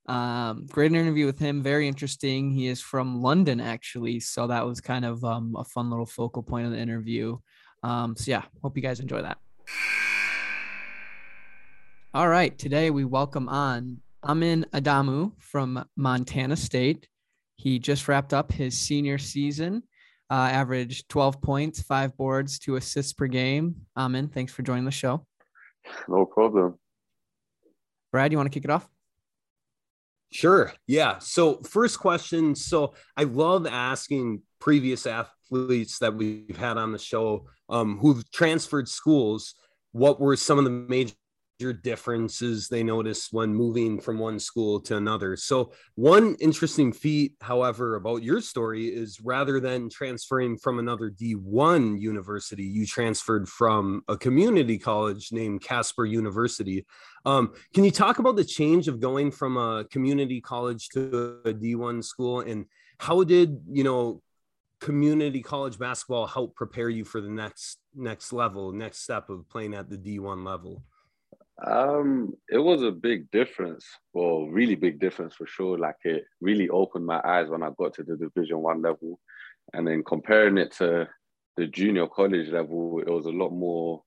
um, 0.05 0.67
great 0.67 0.91
interview 0.93 1.25
with 1.25 1.39
him. 1.39 1.63
Very 1.63 1.87
interesting. 1.87 2.51
He 2.51 2.67
is 2.67 2.79
from 2.79 3.23
London, 3.23 3.59
actually. 3.59 4.19
So 4.19 4.45
that 4.45 4.65
was 4.65 4.79
kind 4.79 5.05
of 5.05 5.23
um, 5.23 5.55
a 5.57 5.63
fun 5.63 5.89
little 5.89 6.05
focal 6.05 6.43
point 6.43 6.67
of 6.67 6.71
the 6.71 6.79
interview. 6.79 7.37
Um, 7.81 8.15
so 8.15 8.29
yeah, 8.29 8.43
hope 8.61 8.77
you 8.77 8.83
guys 8.83 8.99
enjoy 8.99 9.23
that. 9.23 9.39
All 12.13 12.29
right. 12.29 12.57
Today 12.57 12.91
we 12.91 13.03
welcome 13.03 13.49
on 13.49 14.01
Amin 14.25 14.65
Adamu 14.73 15.33
from 15.37 15.85
Montana 15.95 16.55
State. 16.55 17.07
He 17.57 17.77
just 17.77 18.07
wrapped 18.07 18.33
up 18.33 18.51
his 18.51 18.75
senior 18.75 19.19
season, 19.19 19.83
uh, 20.31 20.49
averaged 20.51 21.07
12 21.09 21.41
points, 21.43 21.83
five 21.83 22.17
boards, 22.17 22.57
two 22.57 22.75
assists 22.75 23.13
per 23.13 23.27
game. 23.27 23.75
Amin, 23.95 24.27
thanks 24.27 24.51
for 24.51 24.63
joining 24.63 24.85
the 24.85 24.91
show. 24.91 25.27
No 26.07 26.25
problem. 26.25 26.79
Brad, 28.11 28.31
you 28.31 28.37
want 28.39 28.51
to 28.51 28.53
kick 28.53 28.65
it 28.65 28.71
off? 28.71 28.89
Sure. 30.31 30.73
Yeah. 30.87 31.19
So, 31.19 31.61
first 31.61 31.99
question. 31.99 32.55
So, 32.55 32.95
I 33.15 33.23
love 33.23 33.67
asking 33.67 34.41
previous 34.59 35.05
athletes 35.05 35.99
that 35.99 36.15
we've 36.15 36.57
had 36.57 36.77
on 36.77 36.91
the 36.91 36.97
show 36.97 37.45
um, 37.69 37.99
who've 37.99 38.29
transferred 38.31 38.89
schools 38.89 39.53
what 39.91 40.19
were 40.19 40.35
some 40.35 40.57
of 40.57 40.63
the 40.65 40.71
major 40.71 41.13
differences 41.59 42.67
they 42.67 42.83
notice 42.83 43.31
when 43.31 43.53
moving 43.53 43.99
from 43.99 44.19
one 44.19 44.39
school 44.39 44.79
to 44.81 44.97
another. 44.97 45.35
So, 45.37 45.71
one 45.95 46.35
interesting 46.39 46.91
feat, 46.91 47.33
however, 47.41 47.95
about 47.95 48.23
your 48.23 48.41
story 48.41 48.87
is 48.87 49.21
rather 49.21 49.59
than 49.59 49.89
transferring 49.89 50.57
from 50.57 50.79
another 50.79 51.09
D1 51.09 51.99
university, 51.99 52.63
you 52.63 52.85
transferred 52.85 53.47
from 53.47 54.03
a 54.07 54.17
community 54.17 54.77
college 54.77 55.31
named 55.31 55.61
Casper 55.61 56.05
University. 56.05 56.85
Um, 57.25 57.53
can 57.73 57.83
you 57.83 57.91
talk 57.91 58.19
about 58.19 58.35
the 58.35 58.43
change 58.43 58.87
of 58.87 58.99
going 58.99 59.31
from 59.31 59.57
a 59.57 59.85
community 59.85 60.41
college 60.41 60.89
to 60.89 61.39
a 61.45 61.53
D1 61.53 62.03
school 62.03 62.41
and 62.41 62.65
how 62.99 63.23
did, 63.23 63.61
you 63.71 63.83
know, 63.83 64.21
community 64.81 65.41
college 65.41 65.79
basketball 65.79 66.27
help 66.27 66.55
prepare 66.55 66.89
you 66.89 67.03
for 67.03 67.21
the 67.21 67.29
next 67.29 67.79
next 67.95 68.33
level, 68.33 68.71
next 68.71 68.99
step 68.99 69.29
of 69.29 69.47
playing 69.49 69.73
at 69.73 69.89
the 69.89 69.97
D1 69.97 70.45
level? 70.45 70.83
Um, 71.63 72.33
it 72.49 72.57
was 72.57 72.81
a 72.81 72.91
big 72.91 73.31
difference, 73.31 73.85
well, 74.13 74.47
really 74.47 74.75
big 74.75 74.99
difference 74.99 75.35
for 75.35 75.47
sure. 75.47 75.77
Like 75.77 75.95
it 76.03 76.25
really 76.41 76.67
opened 76.69 77.05
my 77.05 77.21
eyes 77.23 77.47
when 77.49 77.63
I 77.63 77.69
got 77.77 77.93
to 77.95 78.03
the 78.03 78.17
Division 78.17 78.59
One 78.59 78.81
level, 78.81 79.19
and 79.73 79.87
then 79.87 80.03
comparing 80.03 80.57
it 80.57 80.73
to 80.73 81.07
the 81.55 81.67
junior 81.67 82.07
college 82.07 82.49
level, 82.49 82.99
it 82.99 83.09
was 83.09 83.25
a 83.25 83.29
lot 83.29 83.51
more. 83.51 84.03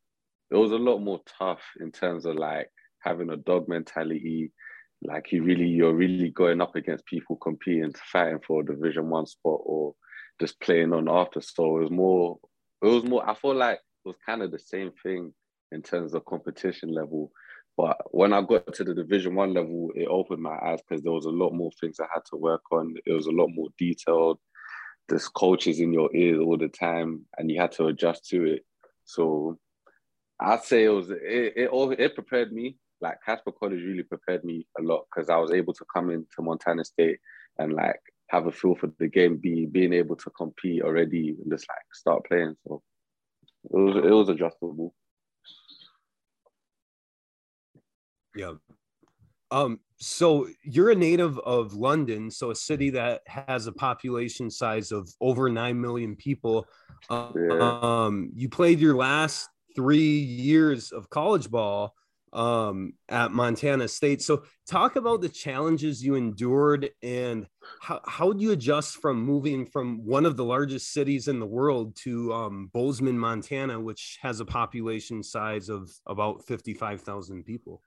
It 0.51 0.57
was 0.57 0.73
a 0.73 0.77
lot 0.77 0.99
more 0.99 1.21
tough 1.39 1.63
in 1.81 1.91
terms 1.91 2.27
of 2.27 2.37
like 2.37 2.71
having 3.01 3.31
a 3.31 3.37
dog 3.37 3.69
mentality. 3.69 4.53
Like 5.03 5.33
you 5.33 5.43
really, 5.43 5.69
you're 5.69 5.95
really 5.95 6.31
going 6.31 6.61
up 6.61 6.77
against 6.77 7.07
people 7.07 7.37
competing, 7.37 7.95
fighting 8.13 8.41
for 8.47 8.61
a 8.61 8.67
Division 8.67 9.09
One 9.09 9.27
spot, 9.27 9.61
or 9.65 9.95
just 10.39 10.61
playing 10.61 10.93
on 10.93 11.09
after. 11.09 11.41
So 11.41 11.79
it 11.79 11.83
was 11.83 11.91
more. 11.91 12.39
It 12.83 12.89
was 12.89 13.05
more. 13.05 13.29
I 13.29 13.35
feel 13.35 13.55
like 13.55 13.79
it 13.79 14.09
was 14.09 14.17
kind 14.27 14.43
of 14.43 14.51
the 14.51 14.59
same 14.59 14.93
thing 15.03 15.33
in 15.73 15.83
terms 15.83 16.15
of 16.15 16.25
competition 16.25 16.93
level. 16.93 17.31
But 17.77 17.97
when 18.11 18.33
I 18.33 18.43
got 18.43 18.73
to 18.75 18.85
the 18.85 18.95
Division 18.95 19.35
One 19.35 19.55
level, 19.55 19.91
it 19.95 20.09
opened 20.09 20.43
my 20.43 20.59
eyes 20.63 20.81
because 20.87 21.03
there 21.03 21.13
was 21.13 21.27
a 21.27 21.31
lot 21.31 21.53
more 21.53 21.71
things 21.81 22.01
I 22.01 22.07
had 22.13 22.25
to 22.31 22.37
work 22.37 22.63
on. 22.73 22.95
It 23.07 23.13
was 23.13 23.27
a 23.27 23.31
lot 23.31 23.49
more 23.49 23.69
detailed. 23.79 24.39
There's 25.09 25.29
coaches 25.29 25.81
in 25.81 25.93
your 25.93 26.15
ears 26.15 26.41
all 26.41 26.59
the 26.59 26.69
time, 26.69 27.25
and 27.39 27.51
you 27.51 27.61
had 27.61 27.73
to 27.73 27.87
adjust 27.87 28.29
to 28.31 28.45
it. 28.45 28.65
So 29.05 29.59
I'd 30.41 30.65
say 30.65 30.85
it 30.85 30.89
was 30.89 31.11
it 31.11 31.55
it, 31.57 31.71
it 31.99 32.15
prepared 32.15 32.53
me. 32.53 32.77
Like 33.01 33.19
Casper 33.25 33.53
College 33.53 33.83
really 33.83 34.03
prepared 34.03 34.45
me 34.45 34.67
a 34.79 34.83
lot 34.83 35.07
because 35.07 35.31
I 35.31 35.37
was 35.37 35.53
able 35.53 35.73
to 35.75 35.85
come 35.93 36.11
into 36.11 36.43
Montana 36.43 36.85
State 36.85 37.21
and 37.59 37.73
like 37.73 38.01
have 38.31 38.47
a 38.47 38.53
feel 38.53 38.75
for 38.75 38.91
the 38.99 39.09
game, 39.09 39.37
be 39.37 39.67
being 39.67 39.93
able 39.93 40.17
to 40.17 40.31
compete 40.31 40.83
already 40.83 41.37
and 41.41 41.51
just 41.51 41.67
like 41.69 41.95
start 41.95 42.25
playing. 42.27 42.57
So 42.67 42.83
it 43.71 43.77
was 43.77 43.97
it 43.97 44.11
was 44.11 44.29
adjustable. 44.29 44.95
Yeah. 48.39 48.53
Um, 49.51 49.81
so 49.97 50.47
you're 50.63 50.91
a 50.91 50.95
native 50.95 51.39
of 51.41 51.75
London, 51.75 52.31
so 52.31 52.51
a 52.53 52.55
city 52.55 52.91
that 52.91 53.23
has 53.27 53.67
a 53.67 53.73
population 53.73 54.49
size 54.49 54.93
of 54.93 55.13
over 55.21 55.49
nine 55.49 55.81
million 55.81 56.15
people. 56.15 56.67
Um, 57.11 57.35
yeah. 57.37 58.11
you 58.35 58.49
played 58.49 58.79
your 58.79 58.95
last 58.95 59.49
three 59.75 60.19
years 60.19 60.93
of 60.93 61.11
college 61.11 61.51
ball 61.51 61.95
um, 62.33 62.93
at 63.09 63.33
Montana 63.33 63.89
State. 63.89 64.23
So 64.23 64.45
talk 64.67 64.97
about 64.97 65.21
the 65.21 65.29
challenges 65.29 66.05
you 66.05 66.15
endured 66.15 66.91
and 67.03 67.47
how 67.81 68.01
how 68.07 68.33
do 68.33 68.43
you 68.43 68.53
adjust 68.53 68.97
from 68.97 69.21
moving 69.21 69.67
from 69.67 70.05
one 70.05 70.27
of 70.27 70.37
the 70.37 70.45
largest 70.45 70.93
cities 70.93 71.29
in 71.29 71.41
the 71.41 71.47
world 71.47 71.97
to 72.05 72.33
um, 72.33 72.71
Bozeman, 72.73 73.19
Montana, 73.19 73.81
which 73.81 74.19
has 74.23 74.41
a 74.41 74.45
population 74.45 75.23
size 75.23 75.69
of 75.69 75.91
about 76.07 76.45
fifty 76.47 76.75
five 76.75 77.01
thousand 77.01 77.45
people. 77.45 77.83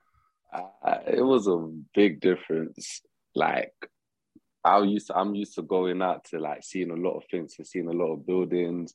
I, 0.54 1.00
it 1.08 1.26
was 1.26 1.48
a 1.48 1.58
big 1.94 2.20
difference. 2.20 3.02
Like 3.36 3.74
I 4.64 4.80
used 4.80 5.08
to, 5.08 5.18
I'm 5.18 5.36
used 5.36 5.56
to 5.56 5.62
going 5.62 6.02
out 6.02 6.26
to 6.26 6.40
like 6.40 6.64
seeing 6.64 6.92
a 6.92 6.96
lot 6.96 7.18
of 7.18 7.24
things, 7.30 7.56
and 7.58 7.68
seeing 7.68 7.88
a 7.88 7.94
lot 7.94 8.14
of 8.14 8.26
buildings, 8.26 8.94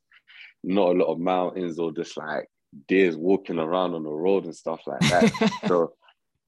not 0.63 0.91
a 0.91 0.99
lot 0.99 1.13
of 1.13 1.19
mountains 1.19 1.79
or 1.79 1.93
just 1.93 2.17
like 2.17 2.49
deers 2.89 3.17
walking 3.17 3.59
around 3.59 3.95
on 3.95 4.03
the 4.03 4.11
road 4.11 4.45
and 4.45 4.55
stuff 4.55 4.81
like 4.87 5.01
that. 5.01 5.53
so 5.67 5.95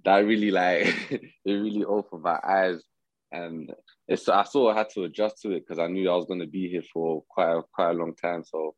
that 0.04 0.18
really 0.18 0.50
like 0.50 1.10
it 1.10 1.22
really 1.44 1.84
opened 1.84 2.22
my 2.22 2.38
eyes 2.46 2.82
and 3.32 3.72
it's 4.06 4.28
I 4.28 4.44
sort 4.44 4.70
of 4.70 4.78
had 4.78 4.90
to 4.90 5.04
adjust 5.04 5.42
to 5.42 5.52
it 5.52 5.64
because 5.66 5.78
I 5.78 5.86
knew 5.86 6.10
I 6.10 6.16
was 6.16 6.26
going 6.26 6.40
to 6.40 6.46
be 6.46 6.68
here 6.68 6.84
for 6.92 7.24
quite 7.28 7.52
a, 7.52 7.62
quite 7.74 7.90
a 7.90 7.94
long 7.94 8.14
time. 8.14 8.42
So 8.44 8.74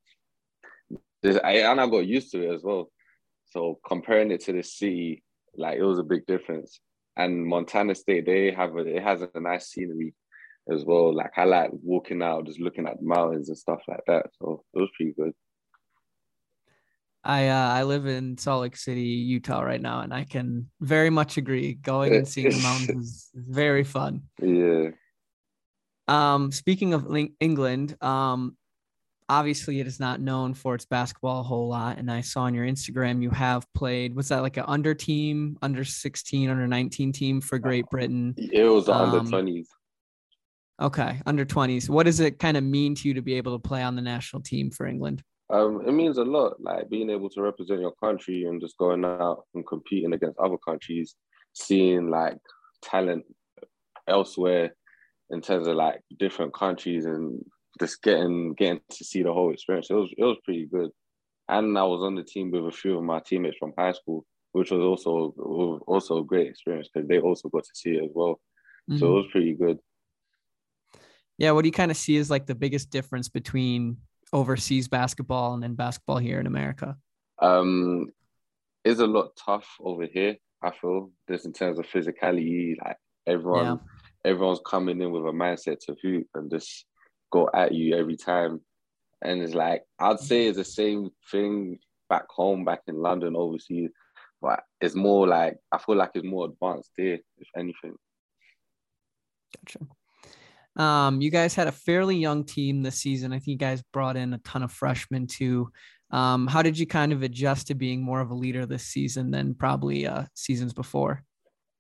I, 1.25 1.59
and 1.59 1.81
I 1.81 1.87
got 1.87 2.07
used 2.07 2.33
to 2.33 2.43
it 2.43 2.55
as 2.55 2.63
well. 2.63 2.91
So 3.51 3.79
comparing 3.87 4.31
it 4.31 4.41
to 4.43 4.53
the 4.53 4.63
city, 4.63 5.23
like 5.57 5.79
it 5.79 5.85
was 5.85 5.99
a 5.99 6.05
big 6.05 6.27
difference. 6.27 6.81
And 7.17 7.45
Montana 7.45 7.95
State, 7.95 8.27
they 8.27 8.53
have 8.53 8.77
a, 8.77 8.81
it 8.81 9.03
has 9.03 9.23
a 9.23 9.41
nice 9.41 9.69
scenery 9.69 10.15
as 10.73 10.85
well. 10.85 11.15
Like 11.15 11.33
I 11.37 11.45
like 11.45 11.71
walking 11.73 12.23
out, 12.23 12.47
just 12.47 12.61
looking 12.61 12.87
at 12.87 12.99
the 12.99 13.07
mountains 13.07 13.49
and 13.49 13.59
stuff 13.59 13.81
like 13.89 14.05
that. 14.07 14.27
So 14.41 14.65
it 14.75 14.79
was 14.79 14.91
pretty 14.97 15.13
good. 15.13 15.33
I 17.23 17.49
uh, 17.49 17.69
I 17.69 17.83
live 17.83 18.07
in 18.07 18.39
Salt 18.39 18.63
Lake 18.63 18.77
City, 18.77 19.03
Utah 19.03 19.61
right 19.61 19.81
now, 19.81 20.01
and 20.01 20.15
I 20.15 20.25
can 20.25 20.71
very 20.81 21.11
much 21.11 21.37
agree. 21.37 21.75
Going 21.75 22.15
and 22.15 22.27
seeing 22.27 22.51
the 22.51 22.59
mountains 22.63 23.09
is 23.09 23.31
very 23.35 23.85
fun. 23.85 24.23
Yeah. 24.41 24.91
Um, 26.09 26.51
speaking 26.51 26.95
of 26.95 27.15
England, 27.39 28.03
um, 28.03 28.57
obviously 29.31 29.79
it 29.81 29.87
is 29.87 30.01
not 30.01 30.21
known 30.21 30.53
for 30.53 30.75
its 30.75 30.85
basketball 30.85 31.41
a 31.41 31.45
whole 31.45 31.69
lot. 31.69 31.99
And 31.99 32.11
I 32.11 32.21
saw 32.21 32.43
on 32.43 32.55
your 32.55 32.67
Instagram 32.67 33.23
you 33.23 33.31
have 33.31 33.65
played. 33.75 34.15
Was 34.15 34.29
that 34.29 34.43
like 34.43 34.57
an 34.57 34.65
under 34.67 34.93
team, 34.93 35.57
under 35.63 35.85
sixteen, 35.85 36.51
under 36.51 36.67
nineteen 36.67 37.13
team 37.13 37.41
for 37.41 37.59
Great 37.59 37.87
Britain? 37.91 38.35
It 38.37 38.65
was 38.65 38.89
um, 38.89 39.15
under 39.15 39.31
twenties. 39.31 39.69
Okay, 40.83 41.21
under 41.25 41.45
twenties. 41.45 41.89
What 41.89 42.05
does 42.05 42.21
it 42.21 42.39
kind 42.39 42.57
of 42.57 42.65
mean 42.65 42.95
to 42.97 43.09
you 43.09 43.15
to 43.15 43.23
be 43.23 43.35
able 43.35 43.57
to 43.57 43.69
play 43.69 43.83
on 43.83 43.95
the 43.95 44.03
national 44.03 44.43
team 44.43 44.71
for 44.71 44.87
England? 44.87 45.23
Um, 45.49 45.83
it 45.87 45.93
means 45.93 46.19
a 46.19 46.25
lot, 46.25 46.61
like 46.61 46.89
being 46.91 47.11
able 47.11 47.31
to 47.31 47.43
represent 47.43 47.81
your 47.81 47.95
country 48.03 48.45
and 48.45 48.61
just 48.61 48.77
going 48.77 49.05
out 49.05 49.45
and 49.55 49.67
competing 49.67 50.13
against 50.13 50.39
other 50.39 50.59
countries, 50.59 51.17
seeing 51.55 52.11
like 52.11 52.39
talent 52.83 53.25
elsewhere 54.09 54.75
in 55.31 55.41
terms 55.41 55.67
of 55.67 55.77
like 55.77 56.01
different 56.19 56.53
countries 56.55 57.05
and 57.05 57.45
just 57.81 58.03
getting 58.03 58.55
getting 58.55 58.81
to 58.91 59.05
see 59.05 59.23
the 59.23 59.33
whole 59.33 59.53
experience. 59.53 59.91
It 59.91 59.95
was 59.95 60.13
it 60.17 60.25
was 60.25 60.37
pretty 60.45 60.67
good. 60.67 60.91
And 61.49 61.77
I 61.77 61.83
was 61.83 62.03
on 62.03 62.15
the 62.15 62.23
team 62.23 62.53
with 62.53 62.67
a 62.67 62.71
few 62.71 62.99
of 62.99 63.03
my 63.03 63.21
teammates 63.21 63.57
from 63.59 63.73
high 63.77 63.93
school, 63.93 64.25
which 64.53 64.71
was 64.71 64.81
also 64.81 65.35
also 65.87 66.19
a 66.19 66.25
great 66.25 66.49
experience 66.49 66.89
because 66.93 67.09
they 67.09 67.19
also 67.19 67.49
got 67.49 67.65
to 67.65 67.71
see 67.75 67.91
it 67.91 68.05
as 68.05 68.11
well. 68.15 68.41
Mm-hmm. 68.89 68.99
So 68.99 69.07
it 69.07 69.09
mm-hmm. 69.09 69.17
was 69.17 69.27
pretty 69.33 69.55
good. 69.55 69.79
Yeah, 71.39 71.53
what 71.53 71.63
do 71.63 71.69
you 71.69 71.73
kind 71.73 71.91
of 71.91 71.97
see 71.97 72.19
as 72.19 72.31
like 72.31 72.47
the 72.47 72.55
biggest 72.55 72.91
difference 72.91 73.29
between 73.31 73.97
overseas 74.33 74.89
basketball 74.89 75.55
and 75.55 75.63
then 75.63 75.75
basketball 75.75 76.19
here 76.19 76.39
in 76.39 76.47
America? 76.47 76.97
Um, 77.41 78.11
it's 78.85 79.01
a 79.01 79.07
lot 79.07 79.35
tough 79.37 79.67
over 79.81 80.07
here. 80.07 80.37
I 80.63 80.73
feel 80.73 81.11
just 81.29 81.47
in 81.47 81.55
terms 81.55 81.79
of 81.79 81.87
physicality, 81.87 82.75
like 82.85 82.99
everyone, 83.27 83.65
yeah. 83.65 84.31
everyone's 84.31 84.61
coming 84.67 85.01
in 85.01 85.11
with 85.11 85.23
a 85.23 85.33
mindset 85.33 85.79
to 85.87 85.97
hoop 86.03 86.27
and 86.35 86.51
just 86.51 86.85
go 87.31 87.49
at 87.55 87.73
you 87.73 87.97
every 87.97 88.17
time. 88.17 88.61
And 89.23 89.43
it's 89.43 89.55
like 89.55 89.83
I'd 89.99 90.21
say 90.21 90.47
it's 90.47 90.57
the 90.57 90.65
same 90.65 91.11
thing 91.31 91.79
back 92.09 92.25
home, 92.29 92.65
back 92.65 92.81
in 92.87 92.97
London, 92.97 93.37
overseas, 93.37 93.91
but 94.41 94.61
it's 94.81 94.95
more 94.95 95.27
like 95.27 95.57
I 95.71 95.79
feel 95.79 95.97
like 95.97 96.11
it's 96.15 96.27
more 96.27 96.47
advanced 96.47 96.93
here, 96.97 97.19
if 97.39 97.49
anything. 97.57 97.95
Gotcha. 99.57 99.81
Um, 100.77 101.21
you 101.21 101.31
guys 101.31 101.55
had 101.55 101.69
a 101.69 101.73
fairly 101.73 102.17
young 102.17 102.45
team 102.45 102.83
this 102.83 102.97
season. 102.97 103.33
I 103.33 103.37
think 103.37 103.49
you 103.49 103.57
guys 103.57 103.83
brought 103.93 104.17
in 104.17 104.33
a 104.33 104.39
ton 104.39 104.63
of 104.63 104.73
freshmen 104.73 105.27
too. 105.27 105.71
Um, 106.11 106.47
how 106.47 106.63
did 106.63 106.79
you 106.79 106.87
kind 106.87 107.13
of 107.13 107.23
adjust 107.23 107.69
to 107.69 107.75
being 107.75 108.03
more 108.03 108.21
of 108.21 108.31
a 108.31 108.35
leader 108.35 108.67
this 108.67 108.85
season 108.85 109.31
than 109.31 109.55
probably 109.55 110.07
uh, 110.07 110.25
seasons 110.35 110.73
before? 110.73 111.23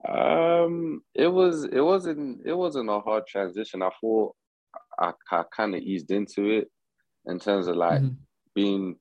Um, 0.08 1.02
it 1.14 1.26
was 1.26 1.64
it 1.64 1.80
wasn't 1.80 2.40
it 2.46 2.54
wasn't 2.54 2.90
a 2.90 3.00
hard 3.00 3.26
transition. 3.26 3.82
I 3.82 3.90
thought 4.00 4.34
I, 5.00 5.12
I 5.30 5.44
kind 5.54 5.74
of 5.74 5.80
eased 5.80 6.10
into 6.10 6.50
it 6.50 6.70
in 7.26 7.38
terms 7.38 7.66
of 7.66 7.76
like 7.76 8.02
mm-hmm. 8.02 8.14
being 8.54 8.96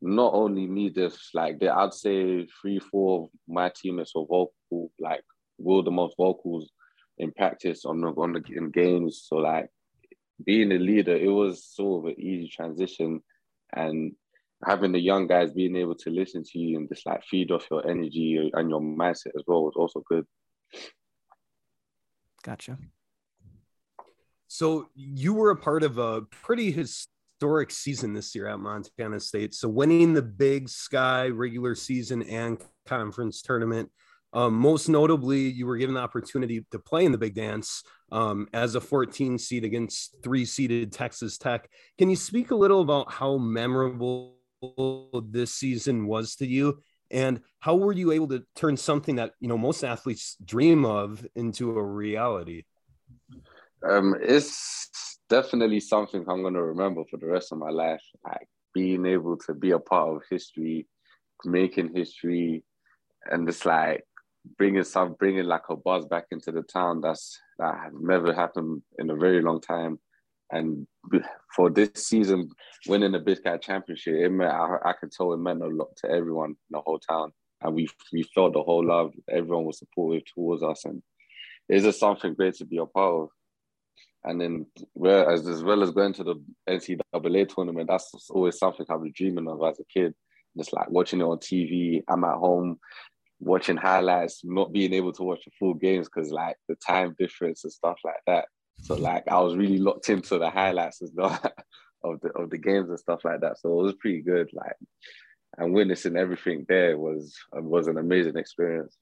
not 0.00 0.34
only 0.34 0.66
me, 0.66 0.90
just 0.90 1.34
like 1.34 1.58
that. 1.60 1.74
I'd 1.74 1.94
say 1.94 2.46
three, 2.60 2.78
four 2.78 3.24
of 3.24 3.30
my 3.48 3.72
teammates 3.74 4.14
were 4.14 4.22
vocal, 4.26 4.90
like 4.98 5.22
were 5.58 5.82
the 5.82 5.90
most 5.90 6.16
vocals 6.16 6.70
in 7.18 7.32
practice 7.32 7.84
on 7.84 8.00
the 8.00 8.08
on 8.08 8.32
the 8.32 8.42
in 8.54 8.70
games. 8.70 9.24
So 9.26 9.36
like 9.36 9.68
being 10.44 10.72
a 10.72 10.78
leader, 10.78 11.16
it 11.16 11.28
was 11.28 11.64
sort 11.64 12.04
of 12.04 12.12
an 12.12 12.20
easy 12.20 12.48
transition, 12.48 13.20
and 13.74 14.12
having 14.64 14.92
the 14.92 15.00
young 15.00 15.26
guys 15.26 15.52
being 15.52 15.76
able 15.76 15.94
to 15.94 16.10
listen 16.10 16.42
to 16.44 16.58
you 16.58 16.78
and 16.78 16.88
just 16.88 17.06
like 17.06 17.24
feed 17.24 17.50
off 17.50 17.66
your 17.70 17.88
energy 17.88 18.50
and 18.52 18.70
your 18.70 18.80
mindset 18.80 19.34
as 19.36 19.42
well 19.46 19.64
was 19.64 19.74
also 19.76 20.02
good. 20.08 20.26
Gotcha. 22.42 22.78
So 24.54 24.88
you 24.94 25.34
were 25.34 25.50
a 25.50 25.56
part 25.56 25.82
of 25.82 25.98
a 25.98 26.22
pretty 26.30 26.70
historic 26.70 27.72
season 27.72 28.12
this 28.12 28.36
year 28.36 28.46
at 28.46 28.60
Montana 28.60 29.18
State. 29.18 29.52
So 29.52 29.68
winning 29.68 30.14
the 30.14 30.22
Big 30.22 30.68
Sky 30.68 31.26
regular 31.26 31.74
season 31.74 32.22
and 32.22 32.62
conference 32.86 33.42
tournament. 33.42 33.90
Um, 34.32 34.54
most 34.54 34.88
notably, 34.88 35.40
you 35.40 35.66
were 35.66 35.76
given 35.76 35.96
the 35.96 36.00
opportunity 36.00 36.64
to 36.70 36.78
play 36.78 37.04
in 37.04 37.10
the 37.10 37.18
Big 37.18 37.34
Dance 37.34 37.82
um, 38.12 38.46
as 38.52 38.76
a 38.76 38.80
14 38.80 39.38
seed 39.38 39.64
against 39.64 40.22
three 40.22 40.44
seeded 40.44 40.92
Texas 40.92 41.36
Tech. 41.36 41.68
Can 41.98 42.08
you 42.08 42.14
speak 42.14 42.52
a 42.52 42.56
little 42.56 42.80
about 42.80 43.10
how 43.10 43.38
memorable 43.38 44.36
this 45.32 45.52
season 45.52 46.06
was 46.06 46.36
to 46.36 46.46
you? 46.46 46.78
And 47.10 47.40
how 47.58 47.74
were 47.74 47.92
you 47.92 48.12
able 48.12 48.28
to 48.28 48.44
turn 48.54 48.76
something 48.76 49.16
that 49.16 49.32
you 49.40 49.48
know 49.48 49.58
most 49.58 49.82
athletes 49.82 50.36
dream 50.44 50.84
of 50.84 51.26
into 51.34 51.76
a 51.76 51.82
reality? 51.82 52.62
Um, 53.88 54.14
it's 54.20 55.18
definitely 55.28 55.80
something 55.80 56.24
I'm 56.28 56.42
gonna 56.42 56.62
remember 56.62 57.02
for 57.10 57.18
the 57.18 57.26
rest 57.26 57.52
of 57.52 57.58
my 57.58 57.70
life. 57.70 58.02
Like 58.24 58.48
being 58.72 59.06
able 59.06 59.36
to 59.38 59.54
be 59.54 59.72
a 59.72 59.78
part 59.78 60.16
of 60.16 60.22
history, 60.30 60.86
making 61.44 61.94
history, 61.94 62.64
and 63.26 63.46
just 63.46 63.66
like 63.66 64.04
bringing 64.58 64.84
some, 64.84 65.14
bringing 65.18 65.44
like 65.44 65.68
a 65.70 65.76
buzz 65.76 66.06
back 66.06 66.24
into 66.30 66.52
the 66.52 66.62
town. 66.62 67.00
That's 67.00 67.38
that 67.58 67.74
has 67.82 67.92
never 67.98 68.32
happened 68.34 68.82
in 68.98 69.10
a 69.10 69.16
very 69.16 69.42
long 69.42 69.60
time. 69.60 69.98
And 70.50 70.86
for 71.54 71.70
this 71.70 71.90
season, 71.94 72.50
winning 72.86 73.12
the 73.12 73.18
Big 73.18 73.38
Sky 73.38 73.56
Championship, 73.56 74.14
it 74.14 74.30
meant 74.30 74.52
I, 74.52 74.76
I 74.84 74.92
could 74.92 75.10
tell 75.10 75.32
it 75.32 75.38
meant 75.38 75.62
a 75.62 75.66
lot 75.66 75.96
to 75.98 76.10
everyone 76.10 76.50
in 76.50 76.56
the 76.70 76.80
whole 76.80 76.98
town, 76.98 77.32
and 77.62 77.74
we 77.74 77.88
we 78.12 78.22
felt 78.34 78.54
the 78.54 78.62
whole 78.62 78.86
love. 78.86 79.12
Everyone 79.30 79.64
was 79.64 79.78
supportive 79.78 80.22
towards 80.34 80.62
us, 80.62 80.84
and 80.84 81.02
it's 81.68 81.84
just 81.84 82.00
something 82.00 82.34
great 82.34 82.54
to 82.54 82.64
be 82.64 82.78
a 82.78 82.86
part 82.86 83.14
of. 83.14 83.28
And 84.24 84.40
then, 84.40 84.66
as 85.06 85.46
as 85.46 85.62
well 85.62 85.82
as 85.82 85.90
going 85.90 86.14
to 86.14 86.24
the 86.24 86.42
NCAA 86.68 87.48
tournament, 87.48 87.88
that's 87.88 88.30
always 88.30 88.58
something 88.58 88.86
I've 88.88 89.02
been 89.02 89.12
dreaming 89.14 89.48
of 89.48 89.62
as 89.62 89.78
a 89.80 89.84
kid. 89.84 90.14
Just 90.56 90.72
like 90.72 90.88
watching 90.90 91.20
it 91.20 91.24
on 91.24 91.38
TV. 91.38 92.02
I'm 92.08 92.24
at 92.24 92.36
home 92.36 92.78
watching 93.40 93.76
highlights, 93.76 94.40
not 94.44 94.72
being 94.72 94.94
able 94.94 95.12
to 95.12 95.22
watch 95.22 95.44
the 95.44 95.50
full 95.58 95.74
games 95.74 96.08
because 96.08 96.30
like 96.30 96.56
the 96.68 96.76
time 96.76 97.14
difference 97.18 97.64
and 97.64 97.72
stuff 97.72 97.98
like 98.04 98.20
that. 98.26 98.46
So 98.82 98.94
like 98.94 99.24
I 99.28 99.40
was 99.40 99.56
really 99.56 99.78
locked 99.78 100.08
into 100.08 100.38
the 100.38 100.50
highlights 100.50 101.02
as 101.02 101.12
well 101.14 101.38
of 102.04 102.20
the 102.20 102.28
of 102.30 102.50
the 102.50 102.58
games 102.58 102.88
and 102.88 102.98
stuff 102.98 103.24
like 103.24 103.40
that. 103.40 103.58
So 103.58 103.80
it 103.80 103.82
was 103.82 103.94
pretty 103.94 104.22
good. 104.22 104.48
Like 104.52 104.76
and 105.58 105.72
witnessing 105.72 106.16
everything 106.16 106.64
there 106.68 106.98
was 106.98 107.34
was 107.52 107.86
an 107.86 107.98
amazing 107.98 108.36
experience. 108.36 108.96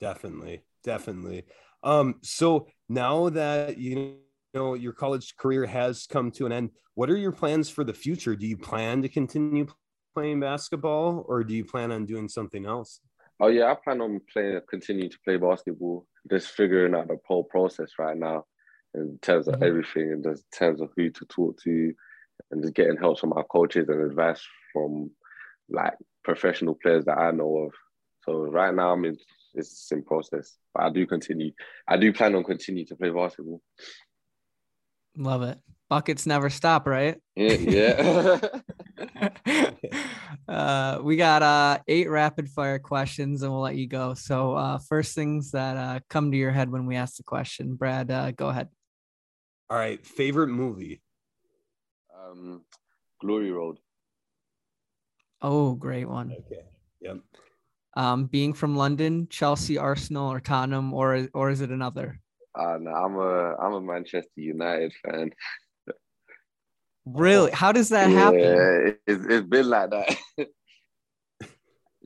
Definitely, 0.00 0.62
definitely. 0.82 1.44
Um, 1.84 2.16
so 2.22 2.66
now 2.88 3.28
that 3.28 3.78
you 3.78 4.16
know 4.54 4.74
your 4.74 4.92
college 4.92 5.36
career 5.36 5.66
has 5.66 6.06
come 6.06 6.30
to 6.32 6.46
an 6.46 6.52
end, 6.52 6.70
what 6.94 7.10
are 7.10 7.16
your 7.16 7.32
plans 7.32 7.68
for 7.68 7.84
the 7.84 7.92
future? 7.92 8.34
Do 8.34 8.46
you 8.46 8.56
plan 8.56 9.02
to 9.02 9.08
continue 9.08 9.66
playing 10.14 10.40
basketball, 10.40 11.24
or 11.28 11.44
do 11.44 11.54
you 11.54 11.64
plan 11.64 11.92
on 11.92 12.06
doing 12.06 12.28
something 12.28 12.64
else? 12.66 13.00
Oh 13.40 13.48
yeah, 13.48 13.70
I 13.70 13.74
plan 13.74 14.00
on 14.00 14.20
playing, 14.32 14.60
continuing 14.68 15.10
to 15.10 15.18
play 15.24 15.36
basketball. 15.36 16.06
Just 16.30 16.48
figuring 16.48 16.94
out 16.94 17.08
the 17.08 17.18
whole 17.26 17.44
process 17.44 17.90
right 17.98 18.16
now, 18.16 18.44
in 18.94 19.18
terms 19.20 19.46
of 19.46 19.54
mm-hmm. 19.54 19.64
everything, 19.64 20.12
and 20.12 20.24
in 20.24 20.36
terms 20.56 20.80
of 20.80 20.90
who 20.96 21.10
to 21.10 21.24
talk 21.26 21.60
to, 21.62 21.92
and 22.50 22.62
just 22.62 22.74
getting 22.74 22.96
help 22.96 23.18
from 23.18 23.32
our 23.34 23.44
coaches 23.44 23.88
and 23.88 24.02
advice 24.02 24.40
from 24.72 25.10
like 25.68 25.94
professional 26.22 26.76
players 26.80 27.04
that 27.04 27.18
I 27.18 27.30
know 27.30 27.66
of. 27.66 27.72
So 28.24 28.46
right 28.46 28.74
now, 28.74 28.92
I'm 28.92 29.04
in 29.04 29.18
it's 29.54 29.70
the 29.70 29.76
same 29.76 30.02
process. 30.02 30.56
But 30.74 30.84
I 30.84 30.90
do 30.90 31.06
continue. 31.06 31.52
I 31.88 31.96
do 31.96 32.12
plan 32.12 32.34
on 32.34 32.44
continue 32.44 32.84
to 32.86 32.96
play 32.96 33.10
basketball. 33.10 33.60
Love 35.16 35.42
it. 35.42 35.58
Buckets 35.88 36.26
never 36.26 36.50
stop, 36.50 36.86
right? 36.86 37.20
Yeah. 37.36 37.52
yeah. 37.52 38.48
uh, 40.48 40.98
we 41.02 41.16
got 41.16 41.42
uh, 41.42 41.78
eight 41.86 42.08
rapid 42.08 42.48
fire 42.48 42.78
questions, 42.78 43.42
and 43.42 43.52
we'll 43.52 43.60
let 43.60 43.76
you 43.76 43.86
go. 43.86 44.14
So, 44.14 44.54
uh, 44.54 44.78
first 44.78 45.14
things 45.14 45.52
that 45.52 45.76
uh, 45.76 46.00
come 46.08 46.32
to 46.32 46.36
your 46.36 46.50
head 46.50 46.70
when 46.70 46.86
we 46.86 46.96
ask 46.96 47.16
the 47.16 47.22
question, 47.22 47.74
Brad, 47.74 48.10
uh, 48.10 48.32
go 48.32 48.48
ahead. 48.48 48.68
All 49.70 49.78
right. 49.78 50.04
Favorite 50.04 50.48
movie? 50.48 51.02
Um, 52.16 52.62
Glory 53.20 53.50
Road. 53.50 53.78
Oh, 55.42 55.74
great 55.74 56.08
one. 56.08 56.32
Okay. 56.32 56.62
Yep. 57.00 57.18
Um, 57.96 58.26
being 58.26 58.52
from 58.54 58.76
London, 58.76 59.28
Chelsea, 59.30 59.78
Arsenal, 59.78 60.30
or 60.30 60.40
Tottenham, 60.40 60.92
or 60.92 61.28
or 61.32 61.50
is 61.50 61.60
it 61.60 61.70
another? 61.70 62.20
Uh, 62.58 62.78
no, 62.80 62.90
I'm 62.90 63.16
a 63.16 63.56
I'm 63.56 63.72
a 63.74 63.80
Manchester 63.80 64.30
United 64.36 64.92
fan. 65.04 65.30
Really? 67.06 67.50
How 67.52 67.72
does 67.72 67.90
that 67.90 68.10
happen? 68.10 68.96
It's, 69.06 69.24
it's 69.28 69.46
been 69.46 69.68
like 69.68 69.90
that. 69.90 70.16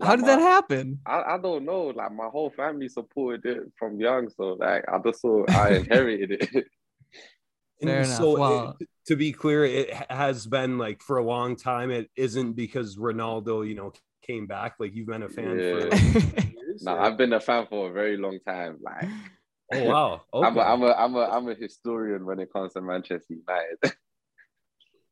How 0.02 0.14
did 0.16 0.26
that 0.26 0.40
happen? 0.40 1.00
I, 1.06 1.22
I 1.34 1.38
don't 1.38 1.64
know. 1.64 1.86
Like 1.86 2.12
my 2.12 2.26
whole 2.26 2.50
family 2.50 2.88
supported 2.88 3.44
it 3.46 3.62
from 3.78 3.98
young, 4.00 4.28
so 4.28 4.54
like 4.54 4.84
I 4.92 4.98
just 5.04 5.22
saw 5.22 5.44
I 5.48 5.74
inherited 5.76 6.32
it. 6.32 6.66
Fair 7.82 7.98
And 7.98 8.06
enough. 8.06 8.18
so 8.18 8.74
it- 8.80 8.88
to 9.06 9.16
be 9.16 9.32
clear, 9.32 9.64
it 9.64 9.90
has 10.10 10.46
been 10.46 10.76
like 10.76 11.00
for 11.02 11.16
a 11.18 11.24
long 11.24 11.56
time. 11.56 11.90
It 11.90 12.10
isn't 12.14 12.52
because 12.52 12.96
Ronaldo, 12.96 13.66
you 13.66 13.74
know, 13.74 13.92
came 14.28 14.46
back. 14.46 14.74
Like 14.78 14.94
you've 14.94 15.06
been 15.08 15.22
a 15.22 15.28
fan 15.28 15.56
for 15.56 15.58
Yeah. 15.58 15.94
years. 16.66 16.82
no, 16.82 16.92
or- 16.92 17.00
I've 17.00 17.16
been 17.16 17.32
a 17.32 17.40
fan 17.40 17.66
for 17.68 17.90
a 17.90 17.92
very 17.92 18.16
long 18.16 18.38
time. 18.46 18.78
Like 18.82 19.08
Oh 19.72 19.84
wow. 19.84 20.22
Okay. 20.32 20.46
I'm 20.48 20.56
a 20.56 20.60
I'm 20.62 20.82
a 20.82 20.92
I'm 20.92 21.14
a 21.16 21.20
I'm 21.36 21.48
a 21.48 21.54
historian 21.54 22.24
when 22.24 22.38
it 22.40 22.52
comes 22.52 22.72
to 22.74 22.80
Manchester 22.80 23.34
United. 23.34 23.96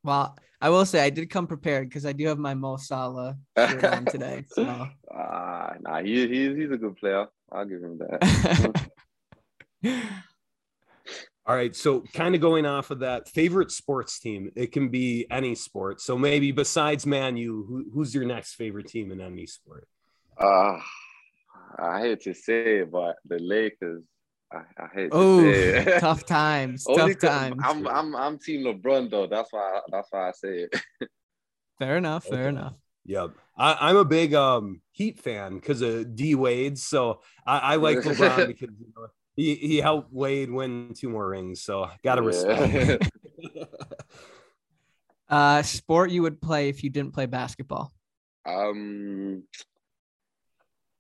well, 0.02 0.36
I 0.60 0.70
will 0.70 0.86
say 0.86 1.00
I 1.04 1.10
did 1.10 1.28
come 1.28 1.46
prepared 1.46 1.88
because 1.88 2.06
I 2.06 2.12
do 2.12 2.26
have 2.28 2.38
my 2.38 2.54
Mo 2.54 2.76
Salah 2.78 3.36
shirt 3.58 3.84
on 3.84 4.06
today. 4.06 4.44
So. 4.48 4.88
Ah, 5.14 5.74
nah, 5.80 6.00
he, 6.02 6.26
he 6.26 6.54
he's 6.54 6.70
a 6.70 6.78
good 6.78 6.96
player. 6.96 7.26
I'll 7.52 7.66
give 7.66 7.82
him 7.82 7.98
that. 7.98 8.90
All 11.46 11.54
right. 11.54 11.74
So, 11.76 12.00
kind 12.12 12.34
of 12.34 12.40
going 12.40 12.66
off 12.66 12.90
of 12.90 13.00
that, 13.00 13.28
favorite 13.28 13.70
sports 13.70 14.18
team. 14.18 14.50
It 14.56 14.72
can 14.72 14.88
be 14.88 15.26
any 15.30 15.54
sport. 15.54 16.00
So, 16.00 16.18
maybe 16.18 16.50
besides 16.50 17.06
Man 17.06 17.36
U, 17.36 17.64
who, 17.68 17.86
who's 17.94 18.14
your 18.14 18.24
next 18.24 18.54
favorite 18.54 18.88
team 18.88 19.12
in 19.12 19.20
any 19.20 19.46
sport? 19.46 19.86
Uh, 20.38 20.78
I 21.78 22.00
hate 22.00 22.20
to 22.22 22.34
say 22.34 22.80
it, 22.80 22.90
but 22.90 23.16
the 23.24 23.38
Lakers. 23.38 24.04
I, 24.52 24.58
I 24.78 24.88
hate 24.94 25.14
to 25.16 25.26
oh, 25.26 25.26
say 25.26 25.82
it. 25.86 25.98
tough 25.98 26.24
times. 26.24 26.88
Only 26.88 27.14
tough 27.14 27.18
'cause 27.18 27.20
times. 27.20 27.62
I'm 27.62 27.86
I'm 27.88 28.14
I'm 28.16 28.38
Team 28.38 28.62
LeBron 28.64 29.10
though. 29.10 29.26
That's 29.26 29.52
why 29.52 29.80
that's 29.90 30.08
why 30.10 30.28
I 30.28 30.32
say 30.32 30.66
it. 30.70 30.80
Fair 31.78 31.96
enough. 31.96 32.24
Fair 32.26 32.48
Okay. 32.48 32.48
enough. 32.48 32.74
Yep. 33.04 33.32
I, 33.56 33.76
I'm 33.80 33.96
a 33.96 34.04
big 34.04 34.34
um 34.34 34.80
Heat 34.92 35.18
fan 35.20 35.56
because 35.56 35.82
of 35.82 36.16
D 36.16 36.34
Wade. 36.34 36.78
So 36.78 37.20
I, 37.46 37.58
I 37.58 37.76
like 37.76 38.00
LeBron 38.02 38.46
because 38.46 38.70
you 38.78 38.86
know, 38.96 39.08
he, 39.36 39.54
he 39.54 39.76
helped 39.78 40.12
Wade 40.12 40.50
win 40.50 40.94
two 40.96 41.08
more 41.10 41.28
rings. 41.28 41.62
So 41.62 41.88
gotta 42.02 42.22
respect. 42.22 43.08
Uh, 45.28 45.60
sport 45.62 46.10
you 46.12 46.22
would 46.22 46.40
play 46.40 46.68
if 46.68 46.84
you 46.84 46.90
didn't 46.90 47.12
play 47.12 47.26
basketball. 47.26 47.92
um, 48.48 49.42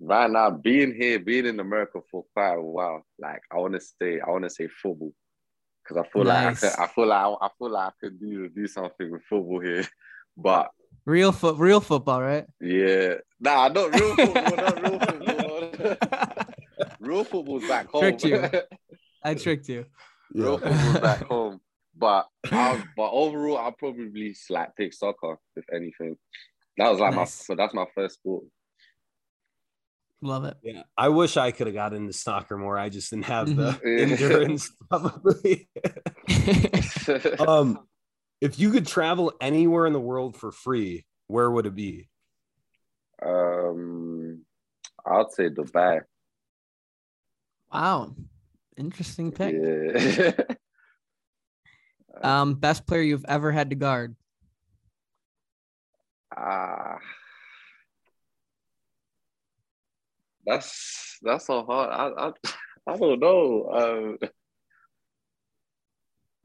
right 0.00 0.28
now, 0.28 0.50
being 0.50 0.92
here, 0.94 1.20
being 1.20 1.46
in 1.46 1.60
America 1.60 2.00
for 2.10 2.24
quite 2.34 2.54
a 2.54 2.60
while, 2.60 3.06
like 3.20 3.42
I 3.52 3.56
want 3.58 3.74
to 3.74 3.80
say, 3.80 4.18
I 4.18 4.28
want 4.30 4.42
to 4.42 4.50
say 4.50 4.66
football, 4.66 5.12
because 5.84 5.96
I 6.04 6.08
feel 6.12 6.24
Nice. 6.24 6.60
like 6.60 6.72
I, 6.74 6.76
could, 6.76 6.82
I 6.82 6.86
feel 6.92 7.06
like 7.06 7.24
I, 7.24 7.46
I 7.46 7.48
feel 7.56 7.70
like 7.70 7.88
I 7.88 7.92
could 8.00 8.18
do 8.20 8.48
do 8.48 8.66
something 8.66 9.10
with 9.12 9.22
football 9.30 9.60
here, 9.60 9.86
but 10.36 10.70
Real 11.04 11.30
foot, 11.30 11.56
real 11.58 11.80
football, 11.80 12.20
right? 12.20 12.46
yeah, 12.60 13.14
nah, 13.38 13.68
not 13.68 13.94
real 13.94 14.16
football, 14.16 14.56
not 14.56 14.82
real 14.82 14.98
football. 14.98 15.96
Real 17.06 17.24
football's 17.24 17.66
back 17.68 17.86
home. 17.92 18.00
Tricked 18.02 18.24
you. 18.24 18.48
I 19.22 19.34
tricked 19.34 19.68
you. 19.68 19.86
real 20.34 20.58
football's 20.58 21.00
back 21.00 21.22
home. 21.28 21.60
But 21.98 22.28
I, 22.52 22.82
but 22.96 23.10
overall, 23.10 23.56
I'll 23.58 23.72
probably 23.72 24.34
like 24.50 24.76
pick 24.76 24.92
soccer 24.92 25.38
if 25.56 25.64
anything. 25.74 26.16
That 26.76 26.90
was 26.90 27.00
like 27.00 27.14
Nice. 27.14 27.48
my 27.48 27.54
that's 27.54 27.72
my 27.74 27.86
first 27.94 28.16
sport. 28.16 28.44
Love 30.22 30.44
it. 30.44 30.56
Yeah, 30.62 30.82
I 30.96 31.08
wish 31.08 31.36
I 31.36 31.50
could 31.52 31.66
have 31.68 31.74
got 31.74 31.92
into 31.94 32.12
soccer 32.12 32.56
more. 32.58 32.78
I 32.78 32.88
just 32.90 33.10
didn't 33.10 33.26
have 33.26 33.54
the 33.54 33.72
Mhm. 33.72 34.10
endurance, 34.10 34.70
probably. 34.90 35.68
um, 37.38 37.78
if 38.40 38.58
you 38.58 38.70
could 38.70 38.86
travel 38.86 39.32
anywhere 39.40 39.86
in 39.86 39.92
the 39.92 40.00
world 40.00 40.36
for 40.36 40.52
free, 40.52 41.06
where 41.28 41.50
would 41.50 41.66
it 41.66 41.74
be? 41.74 42.08
um, 43.22 44.44
I'd 45.06 45.32
say 45.32 45.48
Dubai. 45.48 46.00
Wow. 47.72 48.14
Interesting 48.76 49.32
pick. 49.32 49.54
Yeah. 49.54 50.32
Um, 52.22 52.54
best 52.54 52.86
player 52.86 53.02
you've 53.02 53.26
ever 53.28 53.52
had 53.52 53.68
to 53.68 53.76
guard. 53.76 54.16
Ah, 56.34 56.96
that's 60.46 61.18
that's 61.22 61.46
so 61.46 61.62
hard. 61.64 61.90
I 61.90 62.28
I, 62.28 62.32
I 62.94 62.96
don't 62.96 63.20
know. 63.20 63.68
Um, 63.70 64.30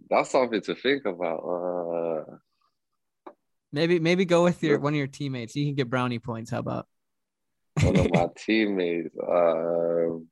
that's 0.09 0.31
something 0.31 0.61
to 0.61 0.75
think 0.75 1.05
about. 1.05 1.37
Uh, 1.39 2.35
Maybe 3.73 3.99
maybe 3.99 4.25
go 4.25 4.43
with 4.43 4.61
your 4.61 4.79
one 4.79 4.93
of 4.93 4.97
your 4.97 5.07
teammates. 5.07 5.55
You 5.55 5.65
can 5.65 5.75
get 5.75 5.89
brownie 5.89 6.19
points. 6.19 6.51
How 6.51 6.59
about? 6.59 6.87
one 7.81 7.95
of 7.95 8.11
my 8.11 8.27
teammates. 8.37 9.15
Um, 9.25 10.27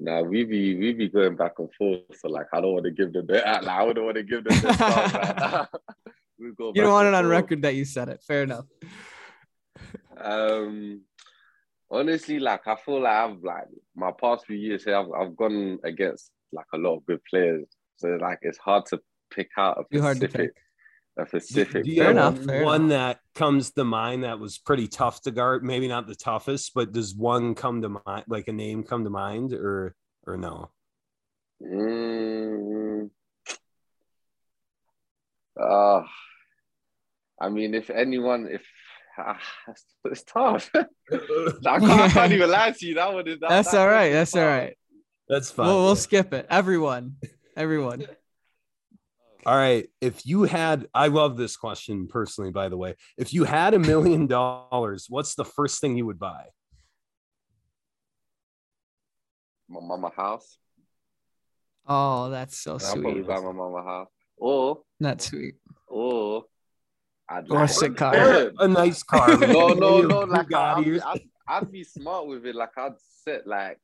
nah, 0.00 0.22
we 0.22 0.44
be 0.44 0.76
we 0.76 0.92
be 0.92 1.08
going 1.08 1.36
back 1.36 1.58
and 1.58 1.72
forth. 1.74 2.00
So 2.18 2.28
like, 2.28 2.46
I 2.52 2.60
don't 2.60 2.72
want 2.72 2.84
to 2.84 2.90
give 2.90 3.12
them 3.12 3.26
the. 3.26 3.46
I 3.70 3.82
wouldn't 3.82 4.04
want 4.04 4.16
to 4.16 4.22
give 4.22 4.44
them 4.44 4.60
the 4.60 4.68
right 4.68 5.36
now. 5.36 5.68
You 6.38 6.54
don't 6.58 6.92
want 6.92 7.08
it 7.08 7.14
on 7.14 7.24
forth. 7.24 7.30
record 7.30 7.62
that 7.62 7.74
you 7.74 7.84
said 7.84 8.08
it. 8.08 8.22
Fair 8.26 8.44
enough. 8.44 8.64
Um, 10.16 11.02
honestly, 11.90 12.38
like 12.38 12.66
I 12.66 12.76
feel 12.76 13.02
like 13.02 13.12
I've 13.12 13.42
like 13.42 13.68
my 13.94 14.10
past 14.12 14.46
few 14.46 14.56
years 14.56 14.84
here, 14.84 14.96
I've, 14.96 15.10
I've 15.12 15.36
gone 15.36 15.78
against 15.84 16.30
like 16.52 16.66
a 16.72 16.78
lot 16.78 16.96
of 16.96 17.06
good 17.06 17.20
players. 17.28 17.66
So 17.96 18.08
like 18.20 18.38
it's 18.42 18.58
hard 18.58 18.86
to 18.86 19.00
pick 19.30 19.50
out 19.58 19.78
a 19.78 19.94
Too 19.94 20.02
hard 20.02 20.20
to 20.20 20.28
specific, 20.28 20.54
a 21.28 21.32
Do, 21.32 21.40
specific. 21.40 21.84
do 21.84 21.90
you 21.90 21.96
Fair 21.96 22.06
have 22.06 22.16
enough, 22.16 22.44
fair 22.44 22.64
one 22.64 22.88
that 22.88 23.20
comes 23.34 23.70
to 23.72 23.84
mind 23.84 24.24
that 24.24 24.38
was 24.38 24.58
pretty 24.58 24.88
tough 24.88 25.22
to 25.22 25.30
guard? 25.30 25.62
Maybe 25.64 25.88
not 25.88 26.06
the 26.06 26.14
toughest, 26.14 26.72
but 26.74 26.92
does 26.92 27.14
one 27.14 27.54
come 27.54 27.82
to 27.82 28.00
mind, 28.06 28.24
like 28.28 28.48
a 28.48 28.52
name 28.52 28.82
come 28.82 29.04
to 29.04 29.10
mind, 29.10 29.52
or 29.52 29.94
or 30.26 30.36
no? 30.36 30.70
Mm, 31.62 33.10
uh, 35.60 36.02
I 37.40 37.48
mean, 37.48 37.74
if 37.74 37.90
anyone, 37.90 38.48
if 38.50 38.62
ah, 39.18 39.38
it's, 39.68 39.84
it's 40.04 40.22
tough. 40.24 40.70
I, 40.74 40.86
can't, 41.78 41.84
I 41.84 42.08
can't 42.08 42.32
even 42.32 42.50
lie 42.50 42.70
to 42.72 42.86
you. 42.86 42.94
That 42.94 43.12
one 43.12 43.26
is 43.28 43.40
that, 43.40 43.48
That's 43.48 43.70
that 43.72 43.80
all 43.80 43.88
right. 43.88 44.10
That's 44.12 44.34
all 44.34 44.42
tough. 44.42 44.50
right. 44.50 44.76
That's 45.28 45.50
fine. 45.50 45.66
We'll, 45.66 45.84
we'll 45.84 45.96
skip 45.96 46.32
it. 46.32 46.46
Everyone. 46.50 47.16
Everyone. 47.56 48.06
All 49.46 49.56
right. 49.56 49.88
If 50.00 50.26
you 50.26 50.44
had, 50.44 50.86
I 50.92 51.08
love 51.08 51.36
this 51.36 51.56
question 51.56 52.06
personally, 52.08 52.50
by 52.50 52.68
the 52.68 52.76
way. 52.76 52.94
If 53.16 53.32
you 53.32 53.44
had 53.44 53.72
a 53.74 53.78
million 53.78 54.26
dollars, 54.26 55.06
what's 55.08 55.34
the 55.34 55.44
first 55.44 55.80
thing 55.80 55.96
you 55.96 56.06
would 56.06 56.18
buy? 56.18 56.44
My 59.68 59.80
mama 59.80 60.10
house. 60.14 60.58
Oh, 61.86 62.30
that's 62.30 62.58
so 62.58 62.72
I'll 62.72 62.78
probably 62.78 63.12
sweet. 63.14 63.26
buy 63.26 63.40
my 63.40 63.52
mama 63.52 63.82
house. 63.82 64.08
Or, 64.36 64.80
That's 64.98 65.26
sweet. 65.26 65.54
or, 65.86 66.44
I'd 67.28 67.50
Or 67.50 67.58
a 67.58 67.60
like- 67.60 67.70
sick 67.70 67.96
car. 67.96 68.16
Or 68.16 68.52
a 68.58 68.68
nice 68.68 69.02
car. 69.02 69.36
no, 69.38 69.68
no, 69.68 70.00
no. 70.02 70.20
Like 70.20 70.52
I- 70.52 70.74
I'd, 70.74 70.84
be- 70.84 71.00
I'd, 71.00 71.20
I'd 71.48 71.72
be 71.72 71.84
smart 71.84 72.26
with 72.26 72.46
it. 72.46 72.54
Like 72.54 72.76
I'd 72.76 72.94
set 73.24 73.46
like 73.46 73.78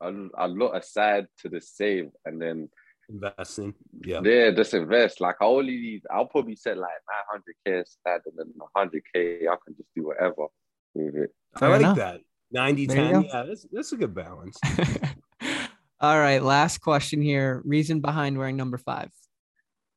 a, 0.00 0.12
a 0.38 0.48
lot 0.48 0.76
aside 0.76 1.26
to 1.40 1.48
the 1.48 1.60
save, 1.60 2.10
and 2.24 2.40
then 2.40 2.68
investing. 3.08 3.74
Yeah. 4.04 4.20
yeah, 4.22 4.50
just 4.50 4.74
invest. 4.74 5.20
Like 5.20 5.36
I 5.40 5.44
only 5.44 5.76
need. 5.76 6.02
I'll 6.10 6.26
probably 6.26 6.56
set 6.56 6.76
like 6.76 6.90
nine 6.90 7.24
hundred 7.30 7.54
k 7.64 7.80
aside, 7.80 8.20
and 8.26 8.34
then 8.36 8.52
hundred 8.74 9.02
k 9.12 9.46
I 9.46 9.56
can 9.64 9.76
just 9.76 9.88
do 9.94 10.06
whatever 10.06 10.46
with 10.94 11.14
it. 11.16 11.34
I 11.60 11.68
like 11.68 11.80
enough. 11.80 11.96
that. 11.96 12.20
90 12.52 12.86
there 12.86 13.12
10. 13.12 13.22
Yeah, 13.22 13.42
that's, 13.42 13.66
that's 13.72 13.92
a 13.92 13.96
good 13.96 14.14
balance. 14.14 14.58
All 16.00 16.18
right. 16.18 16.42
Last 16.42 16.78
question 16.78 17.20
here. 17.20 17.62
Reason 17.64 18.00
behind 18.00 18.38
wearing 18.38 18.56
number 18.56 18.78
five. 18.78 19.10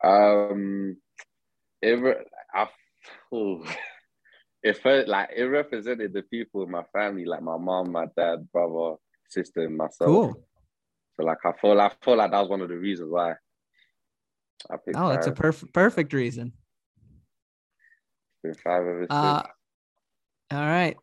Um, 0.04 0.98
it 1.82 2.28
I, 2.54 2.68
ooh. 3.34 3.64
it 4.64 4.78
felt 4.78 5.08
like 5.08 5.30
it 5.36 5.44
represented 5.44 6.14
the 6.14 6.24
people 6.24 6.64
in 6.64 6.72
my 6.72 6.84
family, 6.94 7.26
like 7.26 7.42
my 7.42 7.58
mom, 7.58 7.92
my 7.92 8.08
dad, 8.18 8.48
brother, 8.52 8.96
sister, 9.30 9.66
and 9.66 9.78
myself. 9.78 10.08
Cool. 10.08 10.44
So 11.20 11.26
like 11.26 11.40
I 11.44 11.52
feel 11.52 11.80
I 11.82 11.92
feel 12.02 12.16
like 12.16 12.32
that 12.32 12.40
was 12.40 12.50
one 12.50 12.62
of 12.62 12.70
the 12.70 12.78
reasons 12.78 13.12
why 13.12 13.32
I 14.70 14.78
picked 14.78 14.96
Oh, 14.96 15.10
that's 15.10 15.28
a 15.28 15.34
perfect 15.34 15.74
perfect 15.74 16.14
reason. 16.14 16.54
Been 18.42 18.54
five 18.54 18.82
ever. 18.82 19.06
Uh, 19.10 19.44
all 20.52 20.60
right. 20.60 20.96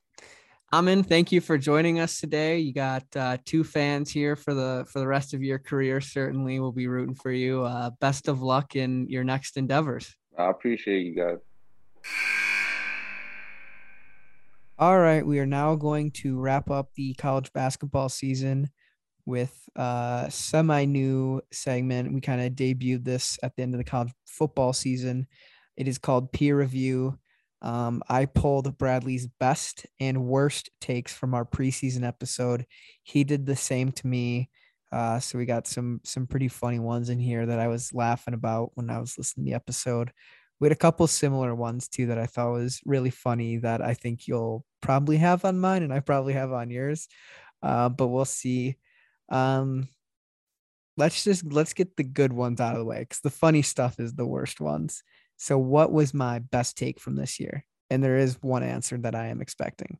Amin, 0.73 1.03
thank 1.03 1.33
you 1.33 1.41
for 1.43 1.59
joining 1.59 2.01
us 2.01 2.19
today. 2.19 2.59
You 2.59 2.73
got 2.73 3.05
uh, 3.15 3.37
two 3.45 3.63
fans 3.63 4.11
here 4.11 4.37
for 4.37 4.55
the 4.55 4.87
for 4.91 5.01
the 5.01 5.07
rest 5.07 5.35
of 5.35 5.43
your 5.43 5.59
career. 5.59 6.01
Certainly, 6.01 6.61
we'll 6.61 6.73
be 6.73 6.89
rooting 6.89 7.15
for 7.15 7.31
you. 7.31 7.65
Uh, 7.65 7.91
best 8.01 8.27
of 8.27 8.41
luck 8.41 8.75
in 8.75 9.07
your 9.11 9.23
next 9.23 9.59
endeavors. 9.59 10.17
I 10.39 10.49
appreciate 10.49 11.01
you 11.01 11.15
guys. 11.15 11.39
All 14.79 14.99
right, 14.99 15.27
we 15.27 15.39
are 15.41 15.47
now 15.47 15.75
going 15.75 16.11
to 16.13 16.39
wrap 16.39 16.71
up 16.71 16.89
the 16.95 17.13
college 17.15 17.53
basketball 17.53 18.09
season 18.09 18.71
with 19.27 19.69
a 19.77 20.29
semi-new 20.31 21.43
segment. 21.53 22.13
We 22.13 22.21
kind 22.21 22.41
of 22.41 22.53
debuted 22.53 23.05
this 23.05 23.39
at 23.43 23.55
the 23.57 23.63
end 23.63 23.75
of 23.75 23.79
the 23.79 23.85
college 23.85 24.13
football 24.27 24.73
season. 24.73 25.27
It 25.77 25.89
is 25.89 25.99
called 25.99 26.33
peer 26.33 26.59
review. 26.59 27.19
Um, 27.63 28.03
I 28.09 28.27
pulled 28.27 28.79
Bradley's 28.79 29.27
best 29.27 29.87
and 29.99 30.25
worst 30.27 30.71
takes 30.81 31.13
from 31.13 31.35
our 31.35 31.45
preseason 31.45 32.07
episode. 32.07 32.67
He 33.03 33.25
did 33.25 33.45
the 33.45 33.57
same 33.57 33.93
to 33.93 34.07
me. 34.07 34.51
Uh, 34.93 35.19
so 35.19 35.37
we 35.37 35.47
got 35.47 35.67
some 35.67 36.01
some 36.05 36.27
pretty 36.27 36.49
funny 36.49 36.79
ones 36.79 37.11
in 37.11 37.19
here 37.19 37.45
that 37.45 37.59
I 37.59 37.67
was 37.67 37.93
laughing 37.93 38.35
about 38.35 38.71
when 38.75 38.89
I 38.89 39.01
was 39.01 39.19
listening 39.19 39.47
to 39.47 39.51
the 39.51 39.57
episode. 39.57 40.13
We 40.61 40.67
had 40.67 40.73
a 40.73 40.79
couple 40.79 41.07
similar 41.07 41.55
ones 41.55 41.89
too 41.89 42.07
that 42.07 42.19
I 42.19 42.27
thought 42.27 42.53
was 42.53 42.81
really 42.87 43.11
funny 43.11 43.59
that 43.59 43.83
I 43.83 43.95
think 43.95 44.27
you'll 44.29 44.65
probably 44.81 45.17
have 45.19 45.45
on 45.45 45.59
mine 45.59 45.83
and 45.83 45.93
I 45.93 46.01
probably 46.01 46.35
have 46.35 46.53
on 46.53 46.71
yours. 46.71 47.09
Uh, 47.63 47.89
but 47.89 48.07
we'll 48.07 48.25
see. 48.25 48.77
Um, 49.29 49.89
let's 50.97 51.25
just 51.25 51.45
let's 51.53 51.73
get 51.73 51.97
the 51.97 52.05
good 52.05 52.33
ones 52.33 52.61
out 52.61 52.73
of 52.73 52.79
the 52.79 52.85
way 52.85 53.01
because 53.01 53.21
the 53.21 53.31
funny 53.31 53.63
stuff 53.63 54.01
is 54.01 54.15
the 54.15 54.27
worst 54.27 54.61
ones. 54.61 55.03
So, 55.37 55.59
what 55.59 55.93
was 55.93 56.15
my 56.15 56.39
best 56.39 56.77
take 56.77 57.01
from 57.01 57.17
this 57.17 57.39
year? 57.39 57.65
And 57.91 58.03
there 58.03 58.17
is 58.17 58.39
one 58.43 58.63
answer 58.63 58.99
that 58.99 59.15
I 59.15 59.29
am 59.29 59.41
expecting. 59.41 59.99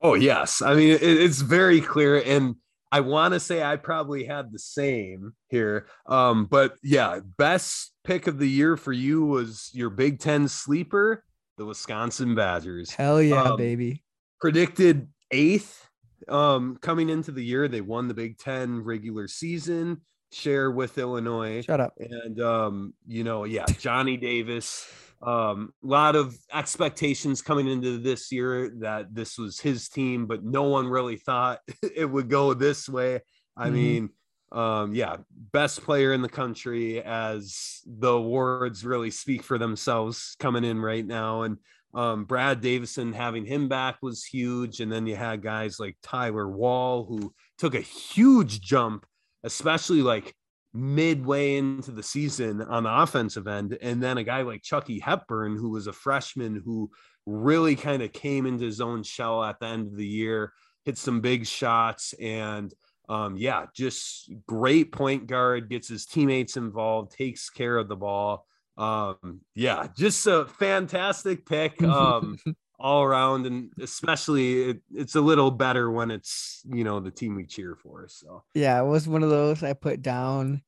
Oh 0.00 0.14
yes, 0.14 0.62
I 0.62 0.74
mean 0.74 0.90
it, 0.90 1.02
it's 1.02 1.40
very 1.40 1.80
clear, 1.80 2.20
and 2.20 2.56
I 2.90 3.00
want 3.00 3.34
to 3.34 3.40
say 3.40 3.62
I 3.62 3.76
probably 3.76 4.24
had 4.24 4.52
the 4.52 4.58
same 4.58 5.32
here. 5.48 5.86
Um, 6.06 6.46
but 6.46 6.76
yeah, 6.82 7.20
best 7.38 7.92
pick 8.04 8.26
of 8.26 8.38
the 8.38 8.48
year 8.48 8.76
for 8.76 8.92
you 8.92 9.24
was 9.24 9.70
your 9.72 9.90
Big 9.90 10.18
Ten 10.18 10.48
sleeper, 10.48 11.24
the 11.56 11.64
Wisconsin 11.64 12.34
Badgers. 12.34 12.90
Hell 12.90 13.22
yeah, 13.22 13.42
um, 13.42 13.56
baby! 13.56 14.02
Predicted 14.40 15.08
eighth 15.30 15.88
um, 16.28 16.78
coming 16.80 17.08
into 17.08 17.32
the 17.32 17.44
year. 17.44 17.68
They 17.68 17.80
won 17.80 18.08
the 18.08 18.14
Big 18.14 18.38
Ten 18.38 18.82
regular 18.82 19.28
season 19.28 20.00
share 20.32 20.70
with 20.70 20.98
Illinois. 20.98 21.62
Shut 21.62 21.80
up. 21.80 21.94
And 21.98 22.40
um, 22.40 22.94
you 23.06 23.24
know, 23.24 23.44
yeah, 23.44 23.66
Johnny 23.78 24.16
Davis. 24.16 24.88
Um, 25.22 25.72
a 25.84 25.86
lot 25.86 26.16
of 26.16 26.36
expectations 26.52 27.42
coming 27.42 27.68
into 27.68 27.98
this 27.98 28.32
year 28.32 28.72
that 28.80 29.14
this 29.14 29.38
was 29.38 29.60
his 29.60 29.88
team, 29.88 30.26
but 30.26 30.42
no 30.42 30.64
one 30.64 30.88
really 30.88 31.16
thought 31.16 31.60
it 31.94 32.10
would 32.10 32.28
go 32.28 32.54
this 32.54 32.88
way. 32.88 33.20
I 33.56 33.66
mm-hmm. 33.66 33.74
mean, 33.74 34.10
um, 34.50 34.94
yeah, 34.94 35.16
best 35.30 35.82
player 35.82 36.12
in 36.12 36.22
the 36.22 36.28
country 36.28 37.02
as 37.02 37.80
the 37.86 38.10
awards 38.10 38.84
really 38.84 39.10
speak 39.10 39.42
for 39.44 39.58
themselves 39.58 40.36
coming 40.40 40.64
in 40.64 40.80
right 40.80 41.06
now. 41.06 41.42
And 41.42 41.58
um, 41.94 42.24
Brad 42.24 42.60
Davison 42.60 43.12
having 43.12 43.44
him 43.44 43.68
back 43.68 43.96
was 44.02 44.24
huge. 44.24 44.80
And 44.80 44.90
then 44.90 45.06
you 45.06 45.16
had 45.16 45.42
guys 45.42 45.78
like 45.78 45.96
Tyler 46.02 46.48
Wahl, 46.48 47.04
who 47.04 47.32
took 47.58 47.74
a 47.74 47.80
huge 47.80 48.60
jump 48.60 49.06
especially 49.44 50.02
like 50.02 50.34
midway 50.74 51.56
into 51.56 51.90
the 51.90 52.02
season 52.02 52.62
on 52.62 52.84
the 52.84 53.02
offensive 53.02 53.46
end. 53.46 53.76
And 53.82 54.02
then 54.02 54.18
a 54.18 54.24
guy 54.24 54.42
like 54.42 54.62
Chucky 54.62 54.98
Hepburn, 54.98 55.56
who 55.56 55.70
was 55.70 55.86
a 55.86 55.92
freshman 55.92 56.62
who 56.64 56.90
really 57.26 57.76
kind 57.76 58.02
of 58.02 58.12
came 58.12 58.46
into 58.46 58.64
his 58.64 58.80
own 58.80 59.02
shell 59.02 59.44
at 59.44 59.60
the 59.60 59.66
end 59.66 59.86
of 59.88 59.96
the 59.96 60.06
year, 60.06 60.52
hit 60.84 60.96
some 60.96 61.20
big 61.20 61.46
shots. 61.46 62.14
And 62.14 62.72
um, 63.08 63.36
yeah, 63.36 63.66
just 63.74 64.32
great 64.46 64.92
point 64.92 65.26
guard, 65.26 65.68
gets 65.68 65.88
his 65.88 66.06
teammates 66.06 66.56
involved, 66.56 67.12
takes 67.12 67.50
care 67.50 67.76
of 67.76 67.88
the 67.88 67.96
ball. 67.96 68.46
Um, 68.76 69.40
yeah, 69.54 69.88
just 69.96 70.26
a 70.26 70.46
fantastic 70.46 71.46
pick. 71.46 71.82
Um, 71.82 72.38
all 72.82 73.04
around 73.04 73.46
and 73.46 73.72
especially 73.80 74.70
it, 74.70 74.82
it's 74.92 75.14
a 75.14 75.20
little 75.20 75.52
better 75.52 75.88
when 75.90 76.10
it's 76.10 76.62
you 76.68 76.82
know 76.82 76.98
the 76.98 77.12
team 77.12 77.36
we 77.36 77.46
cheer 77.46 77.76
for 77.76 78.06
so 78.08 78.42
yeah 78.54 78.80
it 78.80 78.84
was 78.84 79.06
one 79.06 79.22
of 79.22 79.30
those 79.30 79.62
i 79.62 79.72
put 79.72 80.02
down 80.02 80.60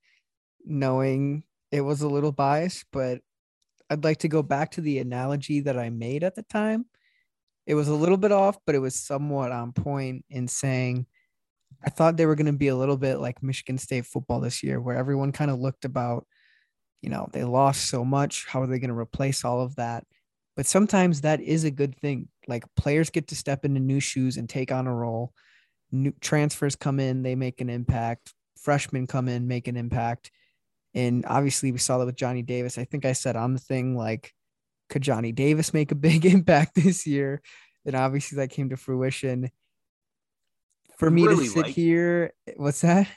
knowing 0.64 1.42
it 1.72 1.80
was 1.80 2.02
a 2.02 2.08
little 2.08 2.30
biased 2.30 2.84
but 2.92 3.20
i'd 3.90 4.04
like 4.04 4.18
to 4.18 4.28
go 4.28 4.42
back 4.42 4.70
to 4.70 4.80
the 4.80 5.00
analogy 5.00 5.60
that 5.60 5.76
i 5.76 5.90
made 5.90 6.22
at 6.22 6.36
the 6.36 6.44
time 6.44 6.86
it 7.66 7.74
was 7.74 7.88
a 7.88 7.94
little 7.94 8.16
bit 8.16 8.30
off 8.30 8.56
but 8.64 8.76
it 8.76 8.80
was 8.80 8.94
somewhat 8.94 9.50
on 9.50 9.72
point 9.72 10.24
in 10.30 10.46
saying 10.46 11.04
i 11.84 11.90
thought 11.90 12.16
they 12.16 12.26
were 12.26 12.36
going 12.36 12.46
to 12.46 12.52
be 12.52 12.68
a 12.68 12.76
little 12.76 12.96
bit 12.96 13.18
like 13.18 13.42
michigan 13.42 13.76
state 13.76 14.06
football 14.06 14.38
this 14.38 14.62
year 14.62 14.80
where 14.80 14.96
everyone 14.96 15.32
kind 15.32 15.50
of 15.50 15.58
looked 15.58 15.84
about 15.84 16.24
you 17.04 17.10
know 17.10 17.28
they 17.32 17.44
lost 17.44 17.88
so 17.88 18.04
much 18.04 18.46
how 18.46 18.60
are 18.60 18.66
they 18.66 18.78
going 18.78 18.90
to 18.90 18.98
replace 18.98 19.44
all 19.44 19.60
of 19.60 19.76
that 19.76 20.04
but 20.56 20.66
sometimes 20.66 21.22
that 21.22 21.40
is 21.40 21.64
a 21.64 21.70
good 21.70 21.96
thing. 21.96 22.28
Like 22.46 22.64
players 22.76 23.10
get 23.10 23.28
to 23.28 23.36
step 23.36 23.64
into 23.64 23.80
new 23.80 24.00
shoes 24.00 24.36
and 24.36 24.48
take 24.48 24.70
on 24.70 24.86
a 24.86 24.94
role. 24.94 25.32
New 25.90 26.12
transfers 26.20 26.76
come 26.76 27.00
in, 27.00 27.22
they 27.22 27.34
make 27.34 27.60
an 27.60 27.70
impact. 27.70 28.32
Freshmen 28.56 29.06
come 29.06 29.28
in, 29.28 29.48
make 29.48 29.68
an 29.68 29.76
impact. 29.76 30.30
And 30.94 31.24
obviously, 31.26 31.72
we 31.72 31.78
saw 31.78 31.98
that 31.98 32.06
with 32.06 32.16
Johnny 32.16 32.42
Davis. 32.42 32.78
I 32.78 32.84
think 32.84 33.04
I 33.04 33.12
said 33.12 33.34
on 33.34 33.52
the 33.52 33.58
thing, 33.58 33.96
like, 33.96 34.32
could 34.88 35.02
Johnny 35.02 35.32
Davis 35.32 35.74
make 35.74 35.90
a 35.90 35.94
big 35.96 36.24
impact 36.24 36.76
this 36.76 37.06
year? 37.06 37.42
And 37.84 37.96
obviously, 37.96 38.36
that 38.36 38.50
came 38.50 38.70
to 38.70 38.76
fruition. 38.76 39.50
For 40.98 41.10
me 41.10 41.26
really 41.26 41.46
to 41.46 41.50
sit 41.50 41.66
like, 41.66 41.74
here, 41.74 42.32
what's 42.56 42.82
that? 42.82 43.08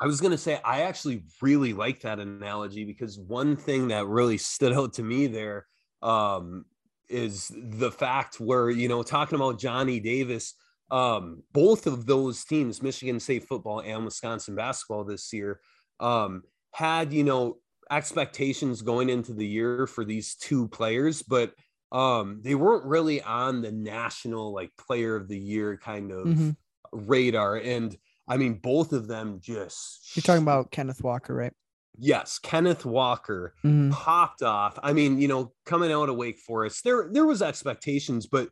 I 0.00 0.06
was 0.06 0.20
going 0.20 0.32
to 0.32 0.38
say, 0.38 0.60
I 0.64 0.82
actually 0.82 1.24
really 1.40 1.72
like 1.72 2.00
that 2.00 2.18
analogy 2.18 2.84
because 2.84 3.18
one 3.18 3.56
thing 3.56 3.88
that 3.88 4.06
really 4.06 4.38
stood 4.38 4.72
out 4.72 4.94
to 4.94 5.02
me 5.02 5.26
there 5.26 5.66
um, 6.02 6.66
is 7.08 7.52
the 7.54 7.90
fact 7.90 8.40
where 8.40 8.70
you 8.70 8.88
know 8.88 9.02
talking 9.02 9.36
about 9.36 9.58
Johnny 9.58 10.00
Davis 10.00 10.54
um 10.90 11.42
both 11.52 11.86
of 11.86 12.06
those 12.06 12.44
teams 12.44 12.82
Michigan 12.82 13.20
State 13.20 13.44
football 13.44 13.80
and 13.80 14.04
Wisconsin 14.04 14.54
basketball 14.54 15.04
this 15.04 15.32
year 15.32 15.60
um 16.00 16.42
had 16.72 17.12
you 17.12 17.24
know 17.24 17.58
expectations 17.90 18.82
going 18.82 19.08
into 19.08 19.32
the 19.32 19.46
year 19.46 19.86
for 19.86 20.04
these 20.04 20.34
two 20.34 20.68
players 20.68 21.22
but 21.22 21.52
um 21.92 22.40
they 22.42 22.54
weren't 22.54 22.84
really 22.84 23.22
on 23.22 23.62
the 23.62 23.72
national 23.72 24.52
like 24.52 24.70
player 24.76 25.16
of 25.16 25.28
the 25.28 25.38
year 25.38 25.76
kind 25.76 26.10
of 26.10 26.26
mm-hmm. 26.26 26.50
radar 26.92 27.56
and 27.56 27.96
I 28.28 28.36
mean 28.36 28.54
both 28.54 28.92
of 28.92 29.08
them 29.08 29.38
just 29.40 30.16
You're 30.16 30.22
talking 30.22 30.42
about 30.42 30.70
Kenneth 30.70 31.02
Walker 31.02 31.34
right 31.34 31.52
yes, 31.98 32.38
Kenneth 32.38 32.84
Walker 32.84 33.54
mm-hmm. 33.64 33.90
popped 33.90 34.42
off. 34.42 34.78
I 34.82 34.92
mean, 34.92 35.18
you 35.18 35.28
know, 35.28 35.52
coming 35.64 35.92
out 35.92 36.08
of 36.08 36.16
Wake 36.16 36.38
Forest, 36.38 36.84
there 36.84 37.08
there 37.10 37.26
was 37.26 37.42
expectations, 37.42 38.26
but 38.26 38.48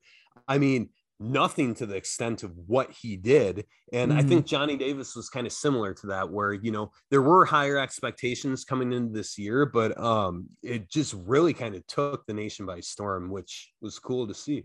I 0.48 0.58
mean, 0.58 0.90
nothing 1.20 1.74
to 1.74 1.86
the 1.86 1.96
extent 1.96 2.42
of 2.42 2.52
what 2.66 2.90
he 2.90 3.16
did. 3.16 3.66
And 3.92 4.10
mm-hmm. 4.10 4.20
I 4.20 4.22
think 4.22 4.46
Johnny 4.46 4.76
Davis 4.76 5.14
was 5.14 5.28
kind 5.28 5.46
of 5.46 5.52
similar 5.52 5.94
to 5.94 6.06
that, 6.08 6.30
where 6.30 6.52
you 6.52 6.72
know 6.72 6.90
there 7.10 7.22
were 7.22 7.44
higher 7.44 7.78
expectations 7.78 8.64
coming 8.64 8.92
into 8.92 9.12
this 9.12 9.38
year, 9.38 9.66
but 9.66 9.98
um, 10.00 10.48
it 10.62 10.90
just 10.90 11.14
really 11.26 11.52
kind 11.52 11.74
of 11.74 11.86
took 11.86 12.26
the 12.26 12.34
nation 12.34 12.66
by 12.66 12.80
storm, 12.80 13.30
which 13.30 13.72
was 13.80 13.98
cool 13.98 14.26
to 14.26 14.34
see. 14.34 14.64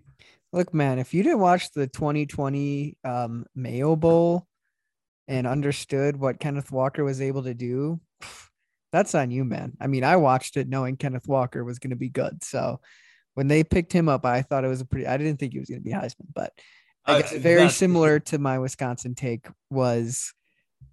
Look, 0.51 0.73
man, 0.73 0.97
if 0.97 1.13
you 1.13 1.21
didn't 1.21 1.39
watch 1.39 1.71
the 1.71 1.85
2020 1.85 2.97
um, 3.03 3.45
Mayo 3.55 3.95
Bowl 3.95 4.47
and 5.29 5.45
understood 5.45 6.17
what 6.17 6.39
Kenneth 6.39 6.71
Walker 6.71 7.03
was 7.03 7.21
able 7.21 7.43
to 7.43 7.53
do, 7.53 8.01
that's 8.91 9.13
on 9.13 9.29
you, 9.29 9.45
man. 9.45 9.77
I 9.79 9.85
mean, 9.85 10.03
I 10.03 10.15
watched 10.15 10.57
it 10.57 10.67
knowing 10.67 10.97
Kenneth 10.97 11.27
Walker 11.27 11.63
was 11.63 11.77
going 11.77 11.91
to 11.91 11.95
be 11.95 12.09
good. 12.09 12.43
So 12.43 12.81
when 13.35 13.47
they 13.47 13.63
picked 13.63 13.93
him 13.93 14.09
up, 14.09 14.25
I 14.25 14.41
thought 14.41 14.65
it 14.65 14.69
was 14.69 14.81
a 14.81 14.85
pretty, 14.85 15.05
I 15.05 15.17
didn't 15.17 15.37
think 15.39 15.53
he 15.53 15.59
was 15.59 15.69
going 15.69 15.83
to 15.83 15.85
be 15.85 15.93
Heisman, 15.93 16.33
but 16.33 16.51
I 17.05 17.21
guess 17.21 17.31
uh, 17.31 17.37
very 17.37 17.69
similar 17.69 18.19
to 18.21 18.39
my 18.39 18.57
Wisconsin 18.57 19.13
take 19.13 19.47
was, 19.69 20.33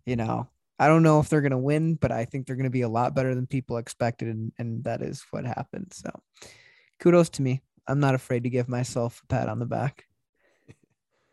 you 0.05 0.17
know, 0.17 0.49
I 0.79 0.89
don't 0.89 1.03
know 1.03 1.19
if 1.21 1.31
they're 1.31 1.41
going 1.41 1.53
to 1.53 1.59
win, 1.59 1.95
but 1.95 2.13
I 2.13 2.27
think 2.27 2.47
they're 2.47 2.57
going 2.57 2.65
to 2.65 2.71
be 2.71 2.83
a 2.83 2.89
lot 2.89 3.15
better 3.15 3.35
than 3.35 3.47
people 3.47 3.79
expected. 3.79 4.29
And, 4.29 4.53
and 4.59 4.85
that 4.85 5.01
is 5.01 5.25
what 5.31 5.47
happened. 5.47 5.95
So 5.95 6.11
kudos 7.01 7.31
to 7.31 7.43
me. 7.43 7.63
I'm 7.89 8.01
not 8.01 8.15
afraid 8.15 8.43
to 8.43 8.51
give 8.51 8.69
myself 8.69 9.23
a 9.25 9.27
pat 9.29 9.49
on 9.49 9.59
the 9.59 9.67
back. 9.67 10.05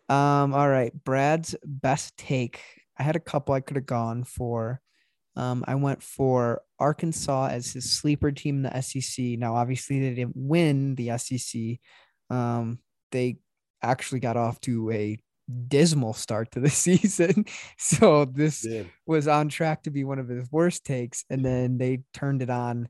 Um, 0.09 0.53
all 0.53 0.67
right. 0.67 0.93
Brad's 1.05 1.55
best 1.63 2.17
take. 2.17 2.61
I 2.97 3.03
had 3.03 3.15
a 3.15 3.21
couple 3.21 3.53
I 3.53 3.61
could 3.61 3.77
have 3.77 3.85
gone 3.85 4.23
for. 4.23 4.81
Um, 5.35 5.63
I 5.67 5.75
went 5.75 6.03
for 6.03 6.61
Arkansas 6.79 7.47
as 7.47 7.73
his 7.73 7.91
sleeper 7.91 8.31
team 8.31 8.57
in 8.57 8.71
the 8.71 8.81
SEC. 8.81 9.39
Now, 9.39 9.55
obviously, 9.55 9.99
they 9.99 10.15
didn't 10.15 10.35
win 10.35 10.95
the 10.95 11.17
SEC. 11.17 11.79
Um, 12.29 12.79
they 13.11 13.37
actually 13.81 14.19
got 14.19 14.37
off 14.37 14.61
to 14.61 14.91
a 14.91 15.17
dismal 15.67 16.13
start 16.13 16.51
to 16.51 16.59
the 16.59 16.69
season. 16.69 17.45
So 17.77 18.25
this 18.25 18.65
was 19.05 19.27
on 19.27 19.49
track 19.49 19.83
to 19.83 19.91
be 19.91 20.03
one 20.03 20.19
of 20.19 20.29
his 20.29 20.51
worst 20.51 20.85
takes. 20.85 21.25
And 21.29 21.43
then 21.43 21.77
they 21.77 22.03
turned 22.13 22.41
it 22.41 22.49
on 22.49 22.89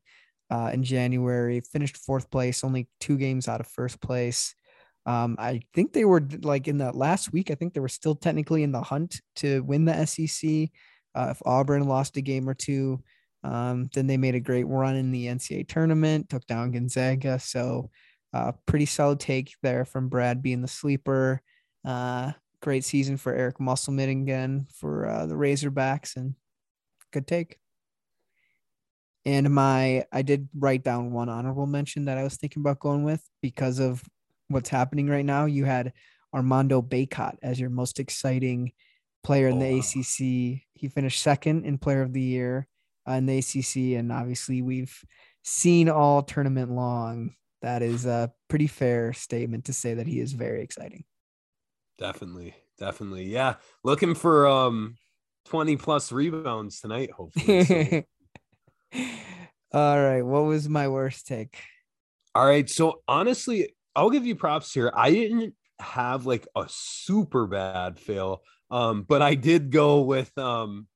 uh, 0.49 0.71
in 0.73 0.83
January, 0.83 1.61
finished 1.61 1.97
fourth 1.97 2.29
place, 2.29 2.63
only 2.63 2.87
two 2.99 3.17
games 3.17 3.47
out 3.47 3.59
of 3.59 3.67
first 3.67 4.01
place. 4.01 4.53
Um, 5.05 5.35
I 5.37 5.61
think 5.73 5.91
they 5.91 6.05
were 6.05 6.25
like 6.41 6.67
in 6.67 6.77
the 6.77 6.91
last 6.91 7.33
week, 7.33 7.51
I 7.51 7.55
think 7.55 7.73
they 7.73 7.79
were 7.79 7.89
still 7.89 8.15
technically 8.15 8.63
in 8.63 8.71
the 8.71 8.81
hunt 8.81 9.21
to 9.37 9.61
win 9.63 9.85
the 9.85 10.05
SEC. 10.05 10.69
Uh, 11.15 11.27
if 11.31 11.41
Auburn 11.45 11.87
lost 11.87 12.17
a 12.17 12.21
game 12.21 12.49
or 12.49 12.53
two, 12.53 13.03
um, 13.43 13.89
then 13.93 14.07
they 14.07 14.17
made 14.17 14.35
a 14.35 14.39
great 14.39 14.65
run 14.65 14.95
in 14.95 15.11
the 15.11 15.27
NCAA 15.27 15.67
tournament, 15.67 16.29
took 16.29 16.45
down 16.47 16.71
Gonzaga. 16.71 17.37
So 17.39 17.89
uh, 18.33 18.53
pretty 18.65 18.85
solid 18.85 19.19
take 19.19 19.53
there 19.61 19.85
from 19.85 20.09
Brad 20.09 20.41
being 20.41 20.61
the 20.61 20.67
sleeper. 20.67 21.41
Uh, 21.85 22.31
great 22.61 22.85
season 22.85 23.17
for 23.17 23.33
Eric 23.33 23.59
Musselman 23.59 24.09
again 24.09 24.67
for 24.73 25.07
uh, 25.07 25.25
the 25.25 25.35
Razorbacks 25.35 26.15
and 26.15 26.35
good 27.11 27.27
take. 27.27 27.57
And 29.25 29.53
my, 29.53 30.05
I 30.11 30.21
did 30.21 30.49
write 30.57 30.83
down 30.83 31.11
one 31.11 31.29
honorable 31.29 31.67
mention 31.67 32.05
that 32.05 32.17
I 32.17 32.23
was 32.23 32.37
thinking 32.37 32.61
about 32.61 32.79
going 32.79 33.03
with 33.03 33.23
because 33.41 33.79
of 33.79 34.03
what's 34.47 34.69
happening 34.69 35.07
right 35.07 35.25
now. 35.25 35.45
You 35.45 35.65
had 35.65 35.93
Armando 36.33 36.81
Bacot 36.81 37.35
as 37.43 37.59
your 37.59 37.69
most 37.69 37.99
exciting 37.99 38.71
player 39.23 39.47
in 39.49 39.57
Oh, 39.57 39.59
the 39.59 39.73
wow. 39.73 39.79
ACC. 39.79 40.61
He 40.73 40.87
finished 40.89 41.21
second 41.21 41.65
in 41.65 41.77
Player 41.77 42.01
of 42.01 42.13
the 42.13 42.21
Year 42.21 42.67
uh, 43.07 43.13
in 43.13 43.25
the 43.25 43.37
ACC, 43.37 43.97
and 43.99 44.11
obviously 44.11 44.61
we've 44.61 44.97
seen 45.43 45.89
all 45.89 46.23
tournament 46.23 46.71
long. 46.71 47.35
That 47.61 47.81
is 47.81 48.05
a 48.05 48.31
pretty 48.49 48.67
fair 48.67 49.13
statement 49.13 49.65
to 49.65 49.73
say 49.73 49.93
that 49.93 50.07
he 50.07 50.19
is 50.19 50.33
very 50.33 50.61
exciting. 50.61 51.05
Definitely, 51.97 52.55
definitely. 52.77 53.25
Yeah. 53.25 53.55
Looking 53.83 54.15
for 54.15 54.47
um 54.47 54.97
20 55.45 55.77
plus 55.77 56.11
rebounds 56.11 56.81
tonight, 56.81 57.11
hopefully. 57.11 57.63
So- 57.63 58.03
all 59.73 60.01
right, 60.01 60.21
what 60.21 60.43
was 60.43 60.67
my 60.69 60.87
worst 60.87 61.27
take? 61.27 61.57
All 62.35 62.45
right. 62.45 62.69
So 62.69 63.01
honestly, 63.07 63.73
I'll 63.95 64.09
give 64.09 64.25
you 64.25 64.35
props 64.35 64.73
here. 64.73 64.91
I 64.95 65.11
didn't 65.11 65.55
have 65.79 66.25
like 66.25 66.47
a 66.55 66.65
super 66.69 67.47
bad 67.47 67.99
fail. 67.99 68.43
Um, 68.71 69.03
but 69.03 69.21
I 69.21 69.35
did 69.35 69.71
go 69.71 70.01
with 70.01 70.35
um 70.37 70.87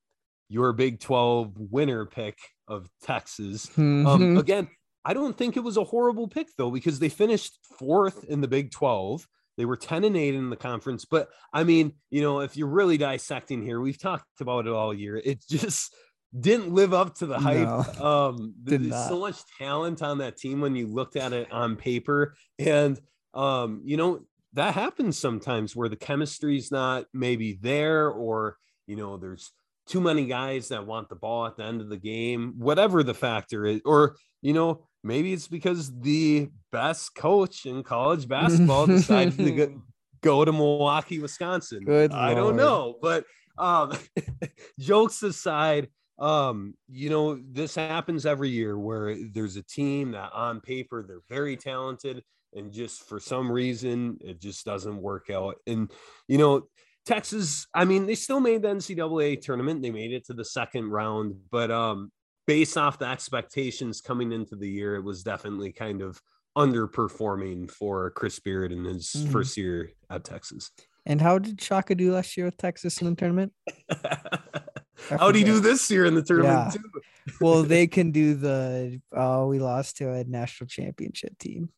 your 0.49 0.73
Big 0.73 0.99
12 0.99 1.53
winner 1.57 2.05
pick 2.05 2.37
of 2.67 2.89
Texas. 3.03 3.69
Um, 3.77 4.29
Mhm. 4.29 4.37
again, 4.37 4.69
I 5.05 5.13
don't 5.13 5.37
think 5.37 5.57
it 5.57 5.61
was 5.61 5.77
a 5.77 5.83
horrible 5.83 6.27
pick 6.27 6.49
though, 6.57 6.71
because 6.71 6.99
they 6.99 7.09
finished 7.09 7.59
fourth 7.79 8.23
in 8.25 8.41
the 8.41 8.47
Big 8.47 8.71
12. 8.71 9.27
They 9.57 9.65
were 9.65 9.77
10 9.77 10.03
and 10.05 10.15
8 10.17 10.35
in 10.35 10.49
the 10.49 10.55
conference. 10.55 11.05
But 11.05 11.29
I 11.53 11.63
mean, 11.63 11.93
you 12.11 12.21
know, 12.21 12.41
if 12.41 12.55
you're 12.57 12.67
really 12.67 12.97
dissecting 12.97 13.63
here, 13.63 13.81
we've 13.81 13.99
talked 13.99 14.41
about 14.41 14.67
it 14.67 14.73
all 14.73 14.93
year. 14.93 15.17
It 15.17 15.43
just 15.49 15.93
didn't 16.37 16.73
live 16.73 16.93
up 16.93 17.15
to 17.15 17.25
the 17.25 17.39
hype. 17.39 17.67
Um, 18.01 18.53
Did 18.63 18.83
there's 18.83 19.07
so 19.07 19.19
much 19.19 19.37
talent 19.57 20.01
on 20.01 20.19
that 20.19 20.37
team 20.37 20.61
when 20.61 20.75
you 20.75 20.87
looked 20.87 21.15
at 21.15 21.33
it 21.33 21.51
on 21.51 21.75
paper. 21.75 22.35
And 22.59 22.99
um, 23.33 23.81
you 23.83 23.97
know, 23.97 24.21
that 24.53 24.73
happens 24.73 25.17
sometimes 25.17 25.75
where 25.75 25.89
the 25.89 25.95
chemistry's 25.95 26.71
not 26.71 27.05
maybe 27.13 27.57
there, 27.61 28.09
or 28.09 28.57
you 28.87 28.95
know, 28.95 29.17
there's 29.17 29.51
too 29.87 30.01
many 30.01 30.25
guys 30.25 30.69
that 30.69 30.85
want 30.85 31.09
the 31.09 31.15
ball 31.15 31.45
at 31.47 31.55
the 31.57 31.63
end 31.63 31.81
of 31.81 31.89
the 31.89 31.97
game, 31.97 32.55
whatever 32.57 33.03
the 33.03 33.13
factor 33.13 33.65
is, 33.65 33.81
or 33.85 34.15
you 34.41 34.53
know, 34.53 34.85
maybe 35.03 35.33
it's 35.33 35.47
because 35.47 35.97
the 35.99 36.49
best 36.71 37.15
coach 37.15 37.65
in 37.65 37.83
college 37.83 38.27
basketball 38.27 38.85
decided 38.85 39.37
to 39.37 39.51
go, 39.51 39.81
go 40.21 40.45
to 40.45 40.51
Milwaukee, 40.51 41.19
Wisconsin. 41.19 41.83
Good 41.83 42.11
I 42.11 42.33
don't 42.33 42.55
know, 42.55 42.95
but 43.01 43.25
um, 43.57 43.93
jokes 44.79 45.23
aside, 45.23 45.89
um, 46.19 46.73
you 46.87 47.09
know, 47.09 47.39
this 47.51 47.75
happens 47.75 48.25
every 48.25 48.49
year 48.49 48.77
where 48.77 49.15
there's 49.31 49.55
a 49.55 49.63
team 49.63 50.11
that 50.11 50.31
on 50.33 50.61
paper 50.61 51.03
they're 51.07 51.21
very 51.29 51.55
talented, 51.57 52.23
and 52.53 52.71
just 52.71 53.07
for 53.07 53.19
some 53.19 53.51
reason 53.51 54.17
it 54.21 54.39
just 54.41 54.65
doesn't 54.65 55.01
work 55.01 55.29
out. 55.29 55.55
And 55.67 55.91
you 56.27 56.37
know, 56.37 56.67
Texas, 57.05 57.67
I 57.73 57.85
mean, 57.85 58.05
they 58.05 58.15
still 58.15 58.39
made 58.39 58.61
the 58.63 58.69
NCAA 58.69 59.41
tournament. 59.41 59.81
They 59.81 59.91
made 59.91 60.11
it 60.11 60.25
to 60.25 60.33
the 60.33 60.45
second 60.45 60.89
round, 60.89 61.35
but 61.51 61.71
um, 61.71 62.11
based 62.47 62.77
off 62.77 62.99
the 62.99 63.05
expectations 63.05 64.01
coming 64.01 64.31
into 64.31 64.55
the 64.55 64.69
year, 64.69 64.95
it 64.95 65.03
was 65.03 65.23
definitely 65.23 65.71
kind 65.71 66.01
of 66.01 66.19
underperforming 66.57 67.69
for 67.69 68.09
Chris 68.11 68.39
Beard 68.39 68.71
in 68.71 68.83
his 68.85 69.11
Mhm. 69.15 69.31
first 69.31 69.57
year 69.57 69.91
at 70.09 70.23
Texas. 70.23 70.71
And 71.05 71.21
how 71.21 71.37
did 71.39 71.61
Shaka 71.61 71.95
do 71.95 72.11
last 72.13 72.35
year 72.35 72.47
with 72.47 72.57
Texas 72.57 72.99
in 73.01 73.09
the 73.09 73.15
tournament? 73.15 73.53
How'd 75.09 75.35
he 75.35 75.43
do 75.43 75.59
this 75.59 75.89
year 75.91 76.05
in 76.05 76.15
the 76.15 76.23
tournament 76.23 76.73
Yeah. 76.75 76.81
too? 76.81 77.01
Well, 77.41 77.63
they 77.63 77.87
can 77.97 78.11
do 78.11 78.35
the 78.35 79.01
oh, 79.11 79.47
we 79.47 79.59
lost 79.59 79.97
to 79.97 80.11
a 80.13 80.23
national 80.23 80.67
championship 80.69 81.37
team. 81.37 81.69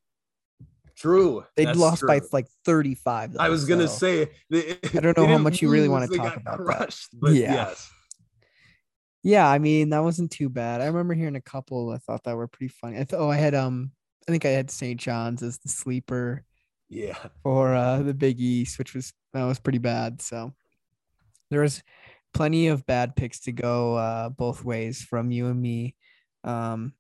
True. 0.96 1.44
They 1.56 1.66
lost 1.74 2.04
by 2.06 2.22
like 2.32 2.46
35. 2.66 3.38
I 3.40 3.50
was 3.50 3.66
gonna 3.66 3.88
so- 3.88 3.98
say. 3.98 4.32
They, 4.50 4.78
I 4.96 5.00
don't 5.00 5.18
know 5.18 5.26
how 5.26 5.38
much 5.40 5.62
you 5.62 5.70
really 5.72 5.88
wanna 5.90 6.08
talk 6.08 6.18
got 6.18 6.38
about 6.38 6.66
that. 6.68 6.96
But 7.14 7.34
Yeah. 7.34 7.54
yes, 7.54 7.90
Yeah, 9.24 9.50
I 9.50 9.58
mean 9.60 9.90
that 9.90 10.04
wasn't 10.04 10.30
too 10.30 10.50
bad. 10.50 10.82
I 10.82 10.86
remember 10.86 11.14
hearing 11.16 11.36
a 11.36 11.42
couple 11.42 11.90
I 11.90 11.98
thought 11.98 12.24
that 12.26 12.36
were 12.38 12.48
pretty 12.48 12.74
funny. 12.80 13.00
I 13.00 13.06
thought 13.06 13.20
oh 13.20 13.32
I 13.32 13.38
had 13.38 13.56
um 13.56 13.92
I 14.28 14.32
think 14.32 14.46
I 14.46 14.50
had 14.50 14.70
St. 14.70 15.00
John's 15.00 15.42
as 15.42 15.58
the 15.58 15.70
sleeper 15.70 16.44
yeah. 16.90 17.18
for 17.42 17.74
uh 17.74 18.04
the 18.04 18.14
Big 18.14 18.40
East, 18.40 18.78
which 18.78 18.94
was 18.94 19.14
that 19.34 19.46
was 19.46 19.58
pretty 19.60 19.80
bad. 19.80 20.22
So 20.22 20.54
there 21.50 21.62
was 21.62 21.82
plenty 22.34 22.68
of 22.68 22.86
bad 22.86 23.16
picks 23.16 23.42
to 23.42 23.52
go 23.52 23.96
uh 23.96 24.30
both 24.30 24.64
ways 24.64 25.02
from 25.02 25.32
you 25.32 25.48
and 25.48 25.62
me. 25.62 25.96
Um 26.44 26.94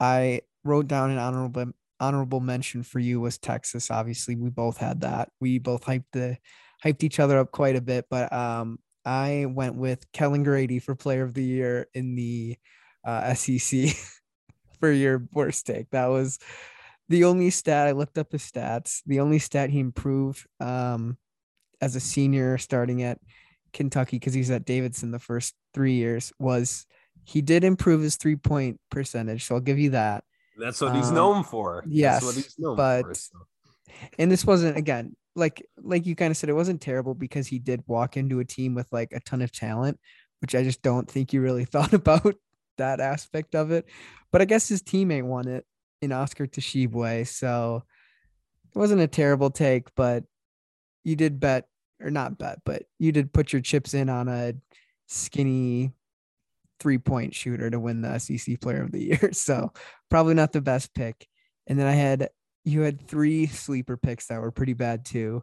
I 0.00 0.42
wrote 0.64 0.88
down 0.88 1.10
an 1.10 1.18
honorable 1.18 1.72
honorable 1.98 2.40
mention 2.40 2.82
for 2.82 2.98
you 2.98 3.20
was 3.20 3.38
Texas. 3.38 3.90
Obviously, 3.90 4.36
we 4.36 4.50
both 4.50 4.76
had 4.76 5.00
that. 5.00 5.30
We 5.40 5.58
both 5.58 5.84
hyped 5.84 6.12
the 6.12 6.38
hyped 6.84 7.02
each 7.02 7.18
other 7.20 7.38
up 7.38 7.50
quite 7.52 7.76
a 7.76 7.80
bit, 7.80 8.06
but 8.10 8.32
um 8.32 8.78
I 9.06 9.46
went 9.48 9.76
with 9.76 10.10
Kellan 10.12 10.42
Grady 10.42 10.80
for 10.80 10.96
player 10.96 11.22
of 11.22 11.32
the 11.32 11.44
year 11.44 11.86
in 11.94 12.16
the 12.16 12.56
uh, 13.04 13.34
SEC 13.34 13.90
for 14.80 14.90
your 14.90 15.28
worst 15.32 15.64
take. 15.64 15.88
That 15.90 16.06
was 16.06 16.40
the 17.08 17.22
only 17.22 17.50
stat 17.50 17.86
I 17.86 17.92
looked 17.92 18.18
up 18.18 18.32
his 18.32 18.42
stats. 18.42 19.02
The 19.06 19.20
only 19.20 19.38
stat 19.38 19.70
he 19.70 19.78
improved 19.78 20.44
um, 20.58 21.16
as 21.80 21.94
a 21.94 22.00
senior 22.00 22.58
starting 22.58 23.04
at 23.04 23.20
Kentucky 23.76 24.18
because 24.18 24.34
he's 24.34 24.50
at 24.50 24.64
Davidson 24.64 25.12
the 25.12 25.20
first 25.20 25.54
three 25.74 25.92
years 25.94 26.32
was 26.40 26.84
he 27.24 27.42
did 27.42 27.62
improve 27.62 28.00
his 28.02 28.16
three 28.16 28.34
point 28.36 28.80
percentage. 28.90 29.44
So 29.44 29.54
I'll 29.54 29.60
give 29.60 29.78
you 29.78 29.90
that. 29.90 30.24
That's 30.58 30.80
what 30.80 30.96
he's 30.96 31.08
Um, 31.10 31.14
known 31.14 31.44
for. 31.44 31.84
yes, 31.86 32.14
That's 32.14 32.26
what 32.26 32.34
he's 32.34 32.58
known 32.58 32.76
but- 32.76 33.02
for. 33.06 33.14
so. 33.14 33.38
And 34.18 34.30
this 34.32 34.44
wasn't 34.44 34.76
again 34.76 35.14
like 35.36 35.64
like 35.82 36.06
you 36.06 36.16
kind 36.16 36.30
of 36.30 36.36
said 36.36 36.48
it 36.50 36.54
wasn't 36.54 36.80
terrible 36.80 37.14
because 37.14 37.46
he 37.46 37.58
did 37.58 37.82
walk 37.86 38.16
into 38.16 38.40
a 38.40 38.44
team 38.44 38.74
with 38.74 38.88
like 38.90 39.12
a 39.12 39.20
ton 39.20 39.42
of 39.42 39.52
talent, 39.52 40.00
which 40.40 40.54
I 40.54 40.62
just 40.64 40.82
don't 40.82 41.08
think 41.10 41.32
you 41.32 41.40
really 41.40 41.64
thought 41.74 41.92
about 41.92 42.34
that 42.78 43.00
aspect 43.00 43.54
of 43.54 43.70
it. 43.70 43.86
But 44.32 44.42
I 44.42 44.44
guess 44.46 44.68
his 44.68 44.82
teammate 44.82 45.22
won 45.24 45.46
it 45.48 45.64
in 46.02 46.10
Oscar 46.12 46.46
Tshiebwe, 46.46 47.26
so 47.26 47.82
it 48.74 48.78
wasn't 48.78 49.00
a 49.00 49.06
terrible 49.06 49.50
take, 49.50 49.94
but 49.94 50.24
you 51.04 51.16
did 51.16 51.38
bet 51.40 51.66
or 52.00 52.10
not 52.10 52.38
bet, 52.38 52.60
but 52.64 52.84
you 52.98 53.12
did 53.12 53.32
put 53.32 53.52
your 53.52 53.62
chips 53.62 53.94
in 53.94 54.08
on 54.08 54.28
a 54.28 54.54
skinny 55.06 55.92
three 56.78 56.98
point 56.98 57.34
shooter 57.34 57.70
to 57.70 57.80
win 57.80 58.02
the 58.02 58.18
SEC 58.18 58.60
player 58.60 58.82
of 58.82 58.92
the 58.92 59.02
year. 59.02 59.30
So 59.32 59.72
probably 60.10 60.34
not 60.34 60.52
the 60.52 60.60
best 60.60 60.94
pick. 60.94 61.26
And 61.66 61.78
then 61.78 61.86
I 61.86 61.92
had 61.92 62.28
you 62.64 62.80
had 62.80 63.00
three 63.00 63.46
sleeper 63.46 63.96
picks 63.96 64.26
that 64.26 64.40
were 64.40 64.50
pretty 64.50 64.74
bad 64.74 65.04
too. 65.04 65.42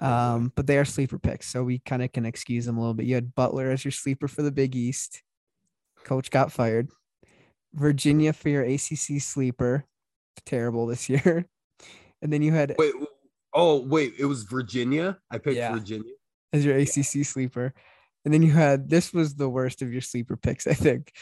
Um, 0.00 0.52
but 0.54 0.66
they 0.66 0.78
are 0.78 0.84
sleeper 0.84 1.18
picks, 1.18 1.48
so 1.48 1.64
we 1.64 1.80
kind 1.80 2.02
of 2.04 2.12
can 2.12 2.24
excuse 2.24 2.66
them 2.66 2.76
a 2.76 2.80
little 2.80 2.94
bit. 2.94 3.06
You 3.06 3.16
had 3.16 3.34
Butler 3.34 3.70
as 3.70 3.84
your 3.84 3.92
sleeper 3.92 4.28
for 4.28 4.42
the 4.42 4.52
Big 4.52 4.76
East. 4.76 5.22
Coach 6.04 6.30
got 6.30 6.52
fired. 6.52 6.88
Virginia 7.74 8.32
for 8.32 8.48
your 8.48 8.62
ACC 8.62 9.20
sleeper, 9.20 9.84
terrible 10.46 10.86
this 10.86 11.08
year. 11.08 11.46
And 12.22 12.32
then 12.32 12.42
you 12.42 12.52
had 12.52 12.74
Wait. 12.78 12.94
Oh, 13.54 13.80
wait. 13.86 14.14
It 14.18 14.26
was 14.26 14.42
Virginia. 14.44 15.18
I 15.30 15.38
picked 15.38 15.56
Yeah. 15.56 15.72
Virginia. 15.72 16.12
as 16.52 16.64
your 16.64 16.76
ACC 16.76 17.24
sleeper. 17.26 17.72
And 18.24 18.34
then 18.34 18.42
you 18.42 18.52
had 18.52 18.88
this 18.90 19.12
was 19.12 19.34
the 19.34 19.48
worst 19.48 19.80
of 19.82 19.92
your 19.92 20.00
sleeper 20.02 20.36
picks, 20.36 20.66
I 20.66 20.74
think. 20.74 21.12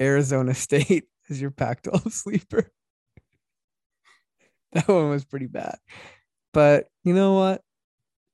Arizona 0.00 0.54
State 0.54 1.04
as 1.30 1.40
your 1.40 1.50
Pac 1.50 1.82
12 1.82 2.12
sleeper. 2.12 2.70
That 4.72 4.88
one 4.88 5.10
was 5.10 5.24
pretty 5.24 5.46
bad. 5.46 5.76
But 6.52 6.88
you 7.04 7.14
know 7.14 7.34
what? 7.34 7.60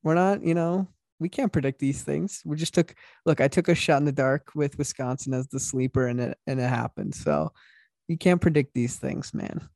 We're 0.03 0.15
not, 0.15 0.43
you 0.43 0.55
know, 0.55 0.89
we 1.19 1.29
can't 1.29 1.53
predict 1.53 1.81
these 1.81 2.03
things. 2.03 2.41
We 2.47 2.57
just 2.57 2.73
took 2.73 2.95
look, 3.27 3.43
I 3.43 3.49
took 3.49 3.69
a 3.69 3.75
shot 3.75 3.99
in 3.99 4.07
the 4.07 4.13
dark 4.13 4.49
with 4.55 4.79
Wisconsin 4.79 5.35
as 5.35 5.49
the 5.49 5.61
sleeper 5.61 6.07
and 6.07 6.19
it 6.19 6.39
and 6.47 6.59
it 6.59 6.69
happened. 6.69 7.15
So 7.15 7.53
you 8.09 8.17
can't 8.17 8.41
predict 8.41 8.73
these 8.75 8.97
things, 8.97 9.35
man. 9.35 9.69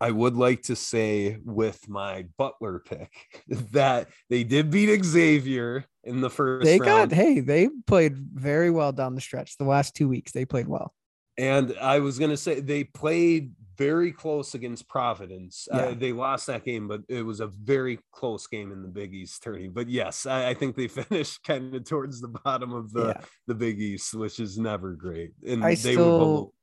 I 0.00 0.10
would 0.10 0.36
like 0.36 0.62
to 0.64 0.76
say 0.76 1.38
with 1.44 1.88
my 1.88 2.26
Butler 2.36 2.82
pick 2.86 3.12
that 3.72 4.08
they 4.28 4.44
did 4.44 4.70
beat 4.70 5.04
Xavier 5.04 5.84
in 6.04 6.20
the 6.20 6.30
first 6.30 6.64
They 6.64 6.78
round. 6.78 7.10
got 7.10 7.16
hey, 7.16 7.40
they 7.40 7.68
played 7.86 8.16
very 8.16 8.70
well 8.70 8.92
down 8.92 9.14
the 9.14 9.20
stretch. 9.20 9.56
The 9.56 9.64
last 9.64 9.94
two 9.94 10.08
weeks 10.08 10.32
they 10.32 10.44
played 10.44 10.68
well. 10.68 10.92
And 11.38 11.76
I 11.80 11.98
was 11.98 12.18
going 12.18 12.30
to 12.30 12.36
say 12.36 12.60
they 12.60 12.84
played 12.84 13.52
very 13.76 14.10
close 14.10 14.54
against 14.54 14.88
Providence. 14.88 15.68
Yeah. 15.70 15.78
Uh, 15.78 15.94
they 15.94 16.12
lost 16.12 16.46
that 16.46 16.64
game, 16.64 16.88
but 16.88 17.02
it 17.08 17.22
was 17.22 17.40
a 17.40 17.48
very 17.48 17.98
close 18.12 18.46
game 18.46 18.72
in 18.72 18.80
the 18.80 18.88
Big 18.88 19.12
East 19.12 19.42
tourney. 19.42 19.68
But 19.68 19.88
yes, 19.88 20.24
I, 20.24 20.48
I 20.48 20.54
think 20.54 20.76
they 20.76 20.88
finished 20.88 21.42
kind 21.44 21.74
of 21.74 21.84
towards 21.84 22.20
the 22.20 22.28
bottom 22.28 22.72
of 22.72 22.92
the, 22.92 23.08
yeah. 23.08 23.20
the 23.46 23.54
Big 23.54 23.78
East, 23.80 24.14
which 24.14 24.40
is 24.40 24.56
never 24.58 24.92
great. 24.94 25.32
And 25.46 25.62
I 25.62 25.74
they 25.74 25.96
were 25.96 26.02
still- 26.02 26.54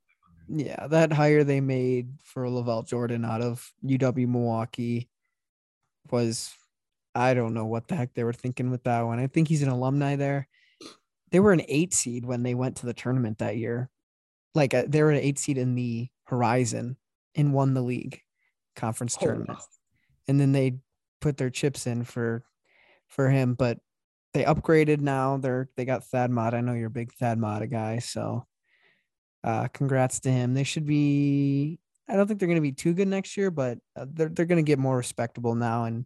Yeah, 0.48 0.88
that 0.88 1.14
hire 1.14 1.44
they 1.44 1.62
made 1.62 2.14
for 2.24 2.44
LaVall 2.46 2.88
Jordan 2.88 3.26
out 3.26 3.42
of 3.42 3.72
UW 3.86 4.28
Milwaukee 4.28 5.10
was 6.12 6.54
I 7.16 7.34
don't 7.34 7.54
know 7.54 7.66
what 7.66 7.88
the 7.88 7.96
heck 7.96 8.14
they 8.14 8.24
were 8.24 8.34
thinking 8.34 8.72
with 8.72 8.84
that 8.84 9.02
one. 9.02 9.20
I 9.20 9.28
think 9.28 9.48
he's 9.48 9.62
an 9.62 9.70
alumni 9.70 10.16
there. 10.16 10.48
They 11.32 11.40
were 11.40 11.54
an 11.54 11.64
eight 11.68 11.94
seed 11.94 12.26
when 12.26 12.44
they 12.44 12.56
went 12.56 12.78
to 12.78 12.86
the 12.86 12.94
tournament 12.94 13.40
that 13.40 13.58
year. 13.58 13.90
Like 14.56 14.74
uh, 14.74 14.84
they 14.88 15.02
were 15.02 15.12
an 15.12 15.20
eight 15.20 15.40
seed 15.40 15.58
in 15.58 15.76
the 15.76 16.10
Horizon 16.26 16.98
and 17.36 17.54
won 17.54 17.74
the 17.74 17.82
league 17.82 18.22
conference 18.76 19.16
tournament. 19.16 19.60
And 20.28 20.40
then 20.40 20.52
they 20.52 20.80
put 21.22 21.38
their 21.38 21.50
chips 21.50 21.88
in 21.88 22.04
for 22.04 22.44
for 23.08 23.30
him, 23.30 23.54
but 23.54 23.80
they 24.34 24.44
upgraded 24.44 25.00
now. 25.00 25.38
They're 25.38 25.70
they 25.78 25.86
got 25.86 26.06
Thad 26.06 26.32
Matta. 26.32 26.58
I 26.58 26.62
know 26.62 26.74
you're 26.74 26.88
a 26.88 26.92
big 26.92 27.14
Thad 27.14 27.38
Matta 27.38 27.68
guy, 27.68 28.00
so 28.00 28.46
uh 29.44 29.68
congrats 29.70 30.20
to 30.22 30.32
him. 30.32 30.54
They 30.54 30.64
should 30.64 30.86
be 30.86 31.80
I 32.08 32.16
don't 32.16 32.28
think 32.28 32.40
they're 32.40 32.48
going 32.48 32.58
to 32.58 32.62
be 32.62 32.74
too 32.74 32.94
good 32.94 33.08
next 33.08 33.38
year, 33.38 33.50
but 33.50 33.80
uh, 33.96 34.06
they're 34.12 34.30
they're 34.30 34.46
going 34.46 34.64
to 34.64 34.70
get 34.70 34.80
more 34.80 34.98
respectable 34.98 35.56
now 35.56 35.86
and 35.86 36.06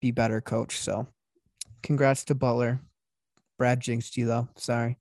be 0.00 0.10
better 0.12 0.40
coach. 0.40 0.78
So, 0.78 1.08
congrats 1.82 2.24
to 2.26 2.34
Butler. 2.34 2.80
Brad 3.58 3.80
jinxed 3.80 4.16
you 4.16 4.26
though. 4.26 4.48
Sorry. 4.56 4.96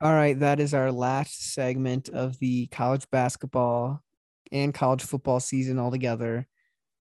All 0.00 0.12
right, 0.12 0.38
that 0.40 0.60
is 0.60 0.74
our 0.74 0.92
last 0.92 1.54
segment 1.54 2.08
of 2.10 2.38
the 2.38 2.66
college 2.66 3.08
basketball 3.10 4.02
and 4.52 4.74
college 4.74 5.02
football 5.02 5.40
season 5.40 5.78
altogether. 5.78 6.46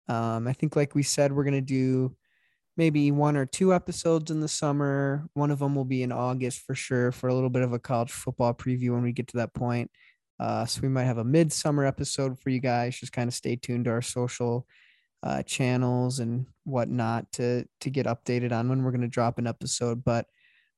Um, 0.07 0.47
I 0.47 0.53
think, 0.53 0.75
like 0.75 0.93
we 0.93 1.03
said, 1.03 1.31
we're 1.31 1.45
gonna 1.45 1.61
do 1.61 2.15
maybe 2.77 3.11
one 3.11 3.37
or 3.37 3.45
two 3.45 3.73
episodes 3.73 4.31
in 4.31 4.39
the 4.39 4.47
summer. 4.47 5.27
One 5.33 5.51
of 5.51 5.59
them 5.59 5.75
will 5.75 5.85
be 5.85 6.03
in 6.03 6.11
August 6.11 6.61
for 6.61 6.75
sure 6.75 7.11
for 7.11 7.27
a 7.27 7.33
little 7.33 7.49
bit 7.49 7.63
of 7.63 7.73
a 7.73 7.79
college 7.79 8.11
football 8.11 8.53
preview 8.53 8.91
when 8.91 9.03
we 9.03 9.11
get 9.11 9.27
to 9.29 9.37
that 9.37 9.53
point. 9.53 9.91
Uh, 10.39 10.65
so 10.65 10.81
we 10.81 10.89
might 10.89 11.03
have 11.03 11.19
a 11.19 11.23
midsummer 11.23 11.85
episode 11.85 12.39
for 12.39 12.49
you 12.49 12.59
guys. 12.59 12.99
Just 12.99 13.13
kind 13.13 13.27
of 13.27 13.33
stay 13.33 13.55
tuned 13.55 13.85
to 13.85 13.91
our 13.91 14.01
social 14.01 14.65
uh, 15.23 15.43
channels 15.43 16.19
and 16.19 16.47
whatnot 16.63 17.31
to 17.33 17.65
to 17.81 17.89
get 17.89 18.07
updated 18.07 18.51
on 18.51 18.67
when 18.67 18.81
we're 18.81 18.91
going 18.91 19.01
to 19.01 19.07
drop 19.07 19.37
an 19.37 19.45
episode. 19.45 20.03
But 20.03 20.25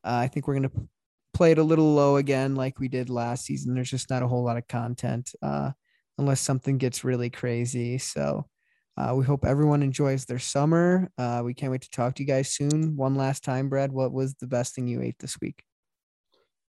uh, 0.04 0.16
I 0.16 0.28
think 0.28 0.48
we're 0.48 0.56
going 0.60 0.70
to 0.70 0.88
play 1.34 1.52
it 1.52 1.58
a 1.58 1.64
little 1.64 1.94
low 1.94 2.18
again, 2.18 2.56
like 2.56 2.80
we 2.80 2.88
did 2.88 3.10
last 3.10 3.46
season. 3.46 3.74
There's 3.74 3.90
just 3.90 4.10
not 4.10 4.24
a 4.24 4.28
whole 4.28 4.44
lot 4.44 4.58
of 4.58 4.68
content 4.68 5.34
uh, 5.42 5.72
unless 6.18 6.42
something 6.42 6.78
gets 6.78 7.04
really 7.04 7.30
crazy. 7.30 7.98
So 7.98 8.48
uh, 8.96 9.14
we 9.16 9.26
hope 9.26 9.46
everyone 9.46 9.82
enjoys 9.82 10.26
their 10.26 10.40
summer. 10.40 11.10
Uh, 11.18 11.42
we 11.44 11.54
can't 11.54 11.72
wait 11.72 11.82
to 11.82 11.90
talk 11.90 12.16
to 12.16 12.24
you 12.24 12.28
guys 12.28 12.52
soon. 12.52 12.96
One 12.96 13.16
last 13.16 13.44
time, 13.44 13.70
Brad, 13.70 13.92
what 13.92 14.12
was 14.12 14.36
the 14.36 14.48
best 14.48 14.76
thing 14.76 14.88
you 14.88 15.02
ate 15.02 15.18
this 15.20 15.40
week? 15.42 15.64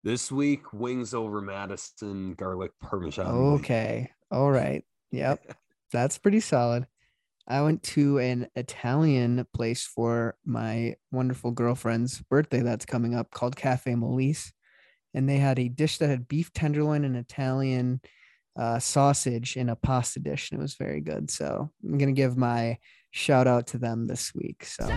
This 0.03 0.31
week, 0.31 0.71
wings 0.71 1.13
over 1.13 1.41
Madison, 1.41 2.33
garlic 2.35 2.71
parmesan. 2.81 3.27
Okay. 3.27 4.11
All 4.31 4.51
right. 4.51 4.83
Yep. 5.11 5.57
That's 5.91 6.17
pretty 6.17 6.39
solid. 6.39 6.87
I 7.47 7.61
went 7.61 7.83
to 7.83 8.19
an 8.19 8.47
Italian 8.55 9.45
place 9.53 9.85
for 9.85 10.35
my 10.45 10.95
wonderful 11.11 11.51
girlfriend's 11.51 12.21
birthday 12.21 12.61
that's 12.61 12.87
coming 12.87 13.13
up 13.13 13.29
called 13.29 13.55
Cafe 13.55 13.93
Molise. 13.93 14.51
And 15.13 15.29
they 15.29 15.37
had 15.37 15.59
a 15.59 15.69
dish 15.69 15.99
that 15.99 16.09
had 16.09 16.27
beef 16.27 16.51
tenderloin 16.53 17.05
and 17.05 17.15
Italian 17.15 18.01
uh, 18.57 18.79
sausage 18.79 19.57
in 19.57 19.69
a 19.69 19.75
pasta 19.75 20.19
dish. 20.19 20.51
And 20.51 20.59
it 20.59 20.61
was 20.61 20.75
very 20.75 21.01
good. 21.01 21.29
So 21.29 21.69
I'm 21.83 21.97
going 21.97 22.13
to 22.13 22.19
give 22.19 22.37
my 22.37 22.77
shout 23.11 23.47
out 23.47 23.67
to 23.67 23.77
them 23.77 24.05
this 24.05 24.33
week. 24.35 24.65
So, 24.65 24.87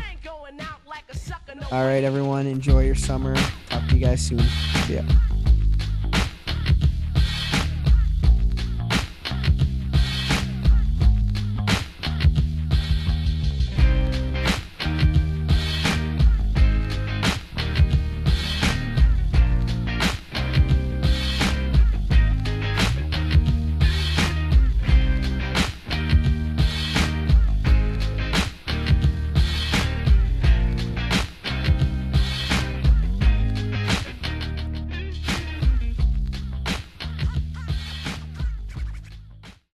all 1.70 1.84
right, 1.84 2.04
everyone, 2.04 2.46
enjoy 2.46 2.84
your 2.84 2.94
summer. 2.94 3.34
Talk 3.68 3.88
to 3.88 3.94
you 3.94 4.04
guys 4.04 4.26
soon. 4.26 4.40
See 4.86 4.94
ya. 4.94 5.02